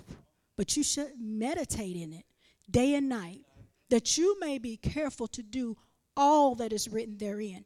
[0.57, 2.25] but you should meditate in it
[2.69, 3.41] day and night,
[3.89, 5.77] that you may be careful to do
[6.15, 7.65] all that is written therein.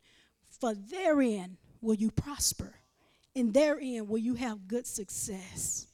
[0.49, 2.75] For therein will you prosper,
[3.35, 5.88] and therein will you have good success.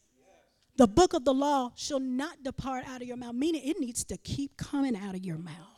[0.75, 4.03] The book of the law shall not depart out of your mouth, meaning it needs
[4.05, 5.72] to keep coming out of your mouth.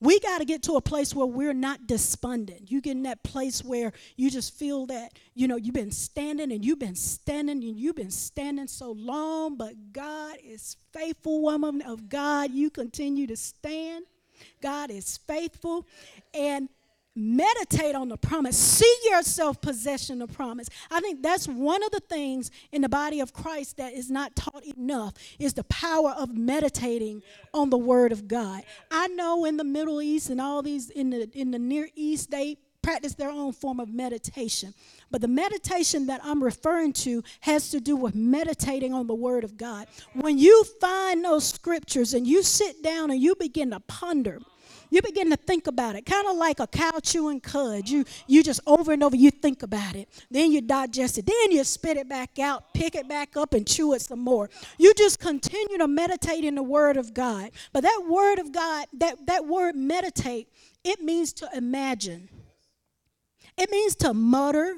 [0.00, 2.70] We got to get to a place where we're not despondent.
[2.70, 6.52] You get in that place where you just feel that, you know, you've been standing
[6.52, 11.80] and you've been standing and you've been standing so long, but God is faithful, woman
[11.80, 12.50] of God.
[12.52, 14.04] You continue to stand.
[14.60, 15.86] God is faithful.
[16.34, 16.68] And
[17.16, 18.56] meditate on the promise.
[18.56, 20.68] See yourself possessing the promise.
[20.90, 24.36] I think that's one of the things in the body of christ that is not
[24.36, 27.22] taught enough is the power of meditating
[27.54, 28.62] on the word of god.
[28.90, 32.30] I know in the middle east and all these in the in the near east
[32.30, 34.72] they practice their own form of meditation.
[35.10, 39.42] But the meditation that I'm referring to has to do with meditating on the Word
[39.42, 39.88] of God.
[40.12, 44.38] When you find those scriptures and you sit down and you begin to ponder,
[44.90, 47.88] you begin to think about it, kind of like a cow chewing cud.
[47.88, 51.52] You you just over and over you think about it, then you digest it, then
[51.52, 54.50] you spit it back out, pick it back up, and chew it some more.
[54.78, 57.50] You just continue to meditate in the Word of God.
[57.72, 60.48] But that Word of God, that that word meditate,
[60.84, 62.28] it means to imagine.
[63.56, 64.76] It means to mutter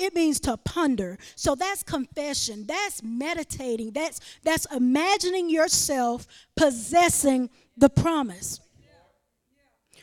[0.00, 7.90] it means to ponder so that's confession that's meditating that's that's imagining yourself possessing the
[7.90, 8.60] promise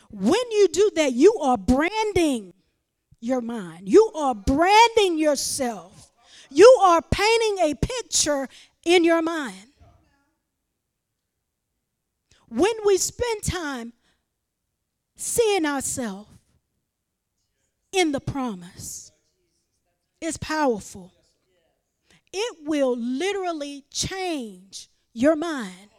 [0.09, 2.53] when you do that, you are branding
[3.19, 6.11] your mind, you are branding yourself,
[6.49, 8.47] you are painting a picture
[8.85, 9.67] in your mind.
[12.49, 13.93] When we spend time
[15.15, 16.29] seeing ourselves
[17.91, 19.11] in the promise,
[20.21, 21.11] it's powerful.
[22.31, 25.89] It will literally change your mind.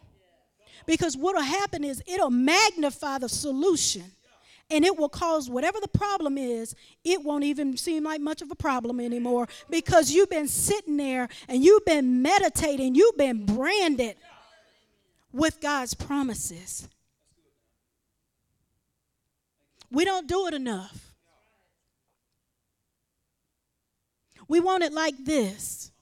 [0.88, 4.04] Because what will happen is it'll magnify the solution
[4.70, 6.74] and it will cause whatever the problem is,
[7.04, 11.28] it won't even seem like much of a problem anymore because you've been sitting there
[11.46, 14.16] and you've been meditating, you've been branded
[15.30, 16.88] with God's promises.
[19.90, 21.12] We don't do it enough.
[24.48, 25.92] We want it like this.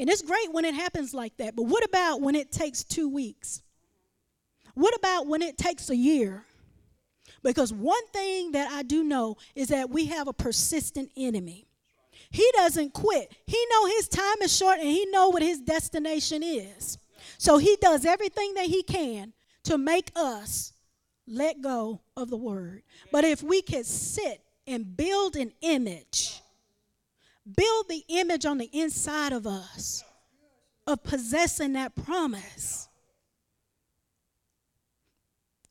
[0.00, 1.54] And it's great when it happens like that.
[1.54, 3.62] But what about when it takes two weeks
[4.74, 6.44] What about when it takes a year?
[7.42, 11.66] Because one thing that I do know is that we have a persistent enemy.
[12.30, 13.32] He doesn't quit.
[13.46, 16.98] He know his time is short and he know what his destination is.
[17.38, 19.32] So he does everything that he can
[19.64, 20.72] to make us
[21.26, 22.82] let go of the word.
[23.12, 26.39] But if we could sit and build an image,
[27.44, 30.04] build the image on the inside of us
[30.86, 32.88] of possessing that promise,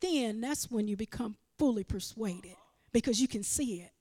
[0.01, 2.55] then that's when you become fully persuaded
[2.91, 3.91] because you can see it.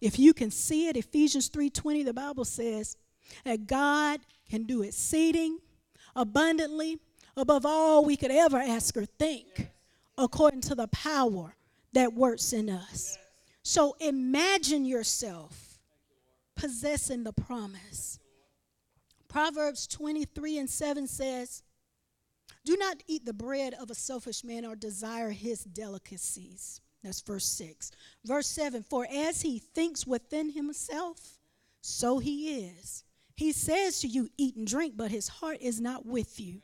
[0.00, 2.96] If you can see it, Ephesians 3:20, the Bible says
[3.44, 5.58] that God can do exceeding
[6.14, 7.00] abundantly
[7.36, 9.70] above all we could ever ask or think,
[10.16, 11.56] according to the power
[11.92, 13.18] that works in us.
[13.62, 15.65] So imagine yourself
[16.56, 18.18] possessing the promise.
[19.28, 21.62] Proverbs 23 and 7 says,
[22.64, 26.80] Do not eat the bread of a selfish man or desire his delicacies.
[27.02, 27.90] That's verse 6.
[28.24, 31.38] Verse 7 For as he thinks within himself,
[31.80, 33.04] so he is.
[33.36, 36.62] He says to you, Eat and drink, but his heart is not with you.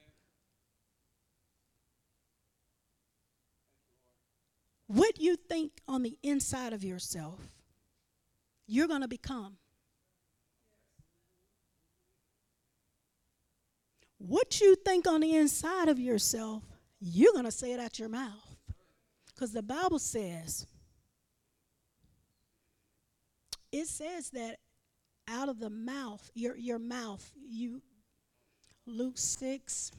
[4.86, 7.40] What you think on the inside of yourself,
[8.66, 9.56] you're going to become.
[14.24, 16.62] What you think on the inside of yourself,
[17.00, 18.56] you're going to say it out your mouth.
[19.34, 20.64] Because the Bible says,
[23.72, 24.58] it says that
[25.26, 27.82] out of the mouth, your, your mouth, you,
[28.86, 29.90] Luke 6,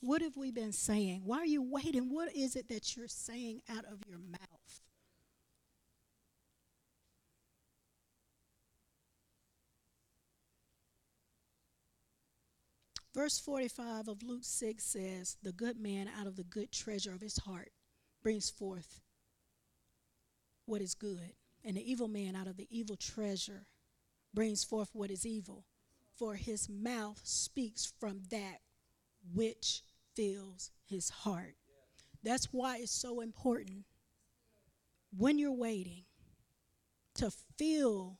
[0.00, 1.22] What have we been saying?
[1.24, 2.12] Why are you waiting?
[2.12, 4.61] What is it that you're saying out of your mouth?
[13.14, 17.20] Verse 45 of Luke 6 says, The good man out of the good treasure of
[17.20, 17.70] his heart
[18.22, 19.00] brings forth
[20.64, 21.34] what is good,
[21.64, 23.66] and the evil man out of the evil treasure
[24.32, 25.64] brings forth what is evil.
[26.16, 28.60] For his mouth speaks from that
[29.34, 29.82] which
[30.14, 31.56] fills his heart.
[32.22, 33.84] That's why it's so important
[35.16, 36.04] when you're waiting
[37.16, 38.18] to fill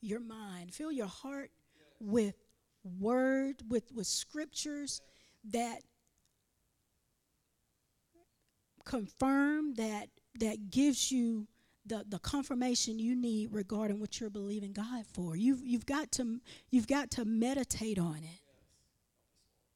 [0.00, 1.50] your mind, fill your heart
[1.98, 2.34] with
[2.84, 5.00] word, with, with scriptures
[5.50, 5.80] that
[8.84, 10.08] confirm that
[10.40, 11.46] that gives you
[11.86, 15.36] the, the confirmation you need regarding what you're believing God for.
[15.36, 18.40] You've, you've, got to, you've got to meditate on it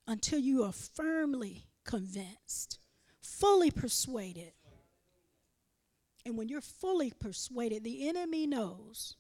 [0.07, 2.79] until you are firmly convinced,
[3.21, 4.53] fully persuaded.
[6.25, 9.17] And when you're fully persuaded, the enemy knows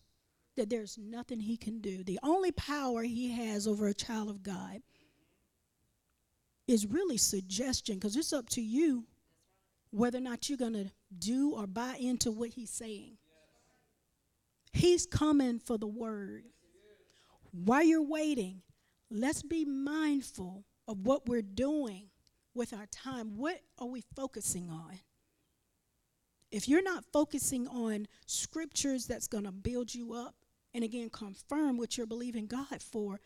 [0.58, 2.04] that there's nothing he can do.
[2.04, 4.82] The only power he has over a child of God
[6.66, 9.06] is really suggestion because it's up to you
[9.90, 13.16] whether or not you're going to do or buy into what he's saying.
[14.72, 16.44] He's coming for the word.
[17.52, 18.60] While you're waiting,
[19.10, 22.10] let's be mindful of what we're doing
[22.54, 23.36] with our time.
[23.36, 24.98] What are we focusing on?
[26.50, 30.34] If you're not focusing on scriptures that's going to build you up
[30.74, 33.20] and again confirm what you're believing God for,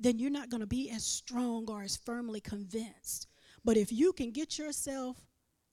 [0.00, 3.26] then you're not going to be as strong or as firmly convinced.
[3.64, 5.16] But if you can get yourself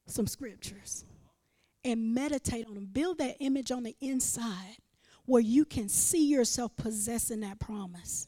[0.08, 1.06] some scriptures
[1.84, 4.78] and meditate on them, build that image on the inside
[5.26, 8.28] where you can see yourself possessing that promise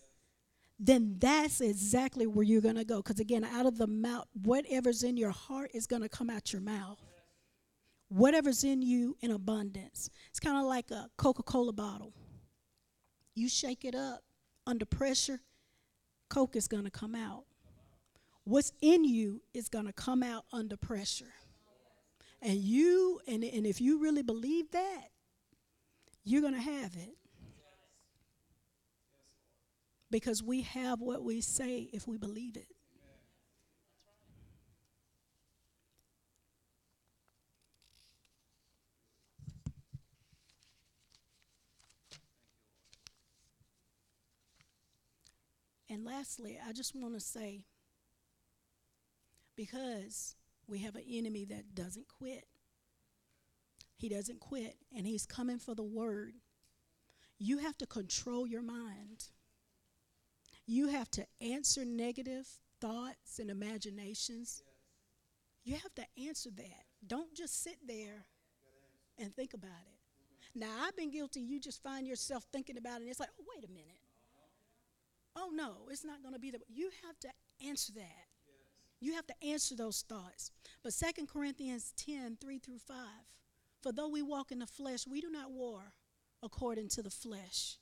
[0.79, 2.97] then that's exactly where you're going to go.
[2.97, 6.53] Because again, out of the mouth, whatever's in your heart is going to come out
[6.53, 6.99] your mouth.
[8.09, 10.09] Whatever's in you in abundance.
[10.29, 12.13] It's kind of like a Coca Cola bottle.
[13.37, 14.23] You shake it up
[14.65, 15.41] under pressure,
[16.27, 17.43] Coke is going to come out.
[18.45, 21.35] What's in you is going to come out under pressure.
[22.41, 25.09] And you, and, and if you really believe that,
[26.23, 27.15] you're going to have it
[30.09, 32.73] because we have what we say if we believe it.
[45.89, 47.65] And lastly, I just want to say
[49.55, 50.35] because
[50.67, 52.45] we have an enemy that doesn't quit,
[53.95, 56.33] he doesn't quit, and he's coming for the word.
[57.39, 59.25] You have to control your mind.
[60.65, 62.47] You have to answer negative
[62.81, 64.61] thoughts and imaginations.
[65.63, 66.83] You have to answer that.
[67.05, 68.25] Don't just sit there
[69.17, 69.99] and think about it.
[70.53, 71.41] Now, I've been guilty.
[71.41, 74.06] You just find yourself thinking about it, and it's like, oh, wait a minute.
[75.39, 76.63] Oh no, it's not going to be that.
[76.67, 77.29] you have to
[77.67, 78.25] answer that.
[78.99, 80.51] You have to answer those thoughts.
[80.83, 82.97] But Second Corinthians 10, 3 through 5.
[83.83, 85.93] For though we walk in the flesh, we do not war
[86.41, 87.77] according to the flesh.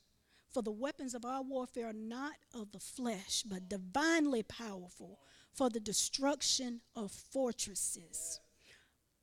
[0.50, 5.20] For the weapons of our warfare are not of the flesh, but divinely powerful
[5.54, 8.40] for the destruction of fortresses.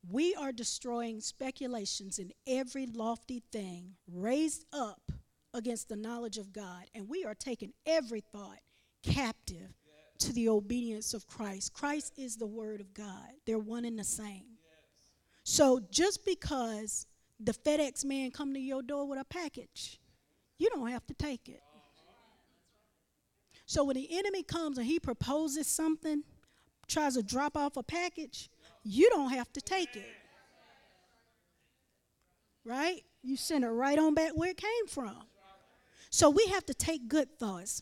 [0.10, 5.12] We are destroying speculations in every lofty thing raised up
[5.54, 8.60] against the knowledge of God, and we are taking every thought
[9.04, 9.74] captive
[10.20, 11.74] to the obedience of Christ.
[11.74, 14.46] Christ is the Word of God, they're one and the same.
[15.44, 17.06] So just because
[17.40, 20.00] the FedEx man come to your door with a package,
[20.58, 21.62] you don't have to take it.
[23.66, 26.24] So when the enemy comes and he proposes something,
[26.88, 28.50] tries to drop off a package,
[28.84, 30.12] you don't have to take it.
[32.66, 33.02] Right?
[33.22, 35.18] You send it right on back where it came from.
[36.14, 37.82] So we have to take good thoughts.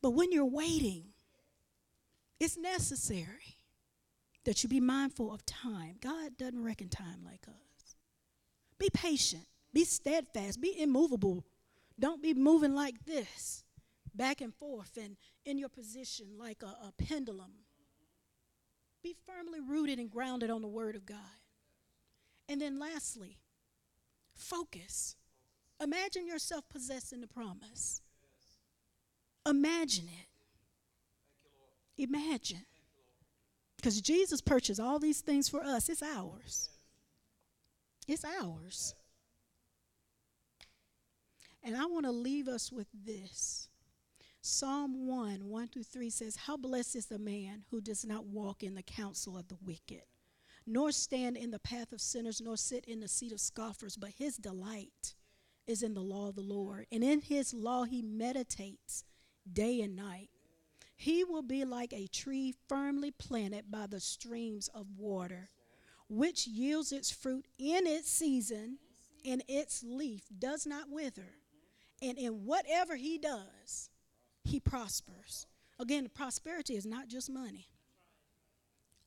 [0.00, 1.06] But when you're waiting,
[2.38, 3.58] it's necessary
[4.44, 5.96] that you be mindful of time.
[6.00, 7.96] God doesn't reckon time like us.
[8.78, 9.42] Be patient,
[9.72, 11.44] be steadfast, be immovable.
[11.98, 13.64] Don't be moving like this,
[14.14, 17.50] back and forth, and in your position like a, a pendulum.
[19.02, 21.18] Be firmly rooted and grounded on the Word of God.
[22.48, 23.38] And then, lastly,
[24.36, 25.16] focus.
[25.80, 28.00] Imagine yourself possessing the promise.
[29.46, 32.02] Imagine it.
[32.02, 32.64] Imagine.
[33.76, 35.88] Because Jesus purchased all these things for us.
[35.88, 36.70] It's ours.
[38.08, 38.94] It's ours.
[41.62, 43.68] And I want to leave us with this.
[44.40, 48.62] Psalm 1 1 through 3 says, How blessed is the man who does not walk
[48.62, 50.02] in the counsel of the wicked,
[50.64, 54.10] nor stand in the path of sinners, nor sit in the seat of scoffers, but
[54.10, 55.15] his delight
[55.66, 56.86] is in the law of the Lord.
[56.92, 59.04] And in his law he meditates
[59.52, 60.30] day and night.
[60.96, 65.50] He will be like a tree firmly planted by the streams of water,
[66.08, 68.78] which yields its fruit in its season,
[69.24, 71.34] and its leaf does not wither.
[72.00, 73.90] And in whatever he does,
[74.44, 75.46] he prospers.
[75.78, 77.68] Again, prosperity is not just money,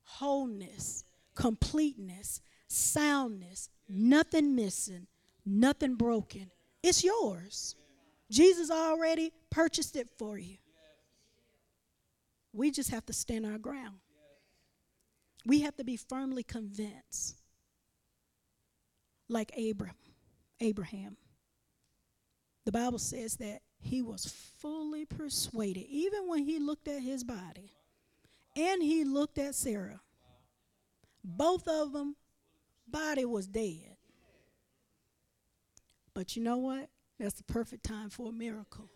[0.04, 1.04] wholeness,
[1.34, 5.06] completeness, soundness, nothing missing,
[5.50, 6.50] nothing broken.
[6.82, 7.74] It's yours.
[8.30, 10.56] Jesus already purchased it for you.
[12.52, 13.96] We just have to stand our ground.
[15.46, 17.36] We have to be firmly convinced,
[19.28, 19.94] like Abram,
[20.60, 21.16] Abraham.
[22.66, 24.26] The Bible says that he was
[24.58, 27.72] fully persuaded, even when he looked at his body
[28.56, 30.00] and he looked at Sarah.
[31.24, 32.16] Both of them,
[32.86, 33.89] body was dead.
[36.14, 36.88] But you know what?
[37.18, 38.88] That's the perfect time for a miracle.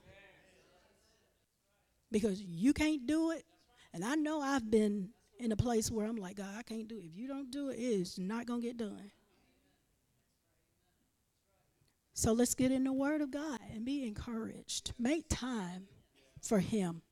[2.10, 3.44] Because you can't do it.
[3.92, 6.96] And I know I've been in a place where I'm like, God, I can't do
[6.96, 7.04] it.
[7.04, 9.10] If you don't do it, it's not going to get done.
[12.14, 14.92] So let's get in the Word of God and be encouraged.
[14.98, 15.88] Make time
[16.40, 17.02] for Him.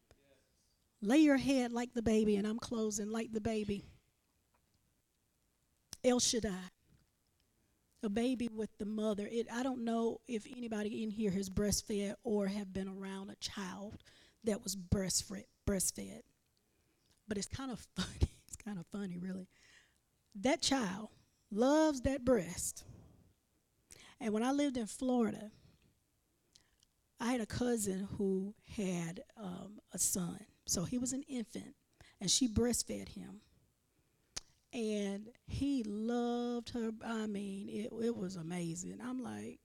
[1.01, 3.85] Lay your head like the baby, and I'm closing like the baby.
[6.05, 6.71] El Shaddai
[8.03, 9.29] a baby with the mother.
[9.31, 13.37] It, I don't know if anybody in here has breastfed or have been around a
[13.37, 14.03] child
[14.45, 15.45] that was breastfed.
[15.67, 16.23] breastfed.
[17.29, 18.33] But it's kind of funny.
[18.47, 19.49] It's kind of funny, really.
[20.41, 21.09] That child
[21.51, 22.85] loves that breast.
[24.21, 25.51] And when I lived in Florida,
[27.21, 30.39] I had a cousin who had um, a son.
[30.67, 31.75] So he was an infant,
[32.21, 33.41] and she breastfed him
[34.73, 36.91] and he loved her.
[37.05, 38.99] I mean, it, it was amazing.
[39.05, 39.59] I'm like,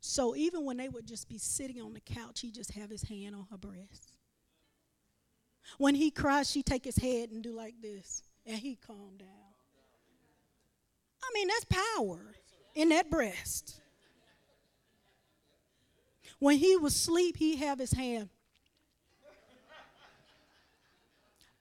[0.00, 3.02] so even when they would just be sitting on the couch, he just have his
[3.02, 4.18] hand on her breast.
[5.78, 9.28] When he cries, she take his head and do like this, and he calm down.
[11.22, 12.34] I mean, that's power
[12.74, 13.80] in that breast.
[16.38, 18.28] When he was asleep, he have his hand.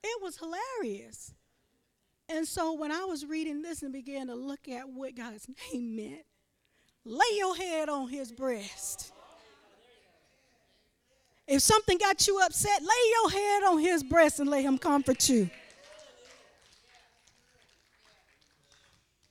[0.03, 1.35] It was hilarious.
[2.33, 5.95] And so when I was reading this and began to look at what God's name
[5.95, 6.25] meant,
[7.03, 9.11] lay your head on his breast.
[11.47, 15.27] If something got you upset, lay your head on his breast and let him comfort
[15.27, 15.49] you.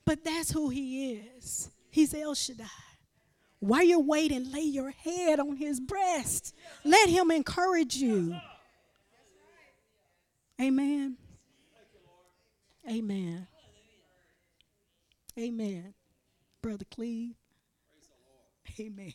[0.05, 1.69] But that's who he is.
[1.89, 2.65] He's El Shaddai.
[3.59, 6.55] While you're waiting, lay your head on his breast.
[6.83, 8.35] Let him encourage you.
[10.59, 11.17] Amen.
[12.89, 13.47] Amen.
[15.37, 15.93] Amen.
[16.61, 17.35] Brother Cleve.
[18.79, 19.13] Amen.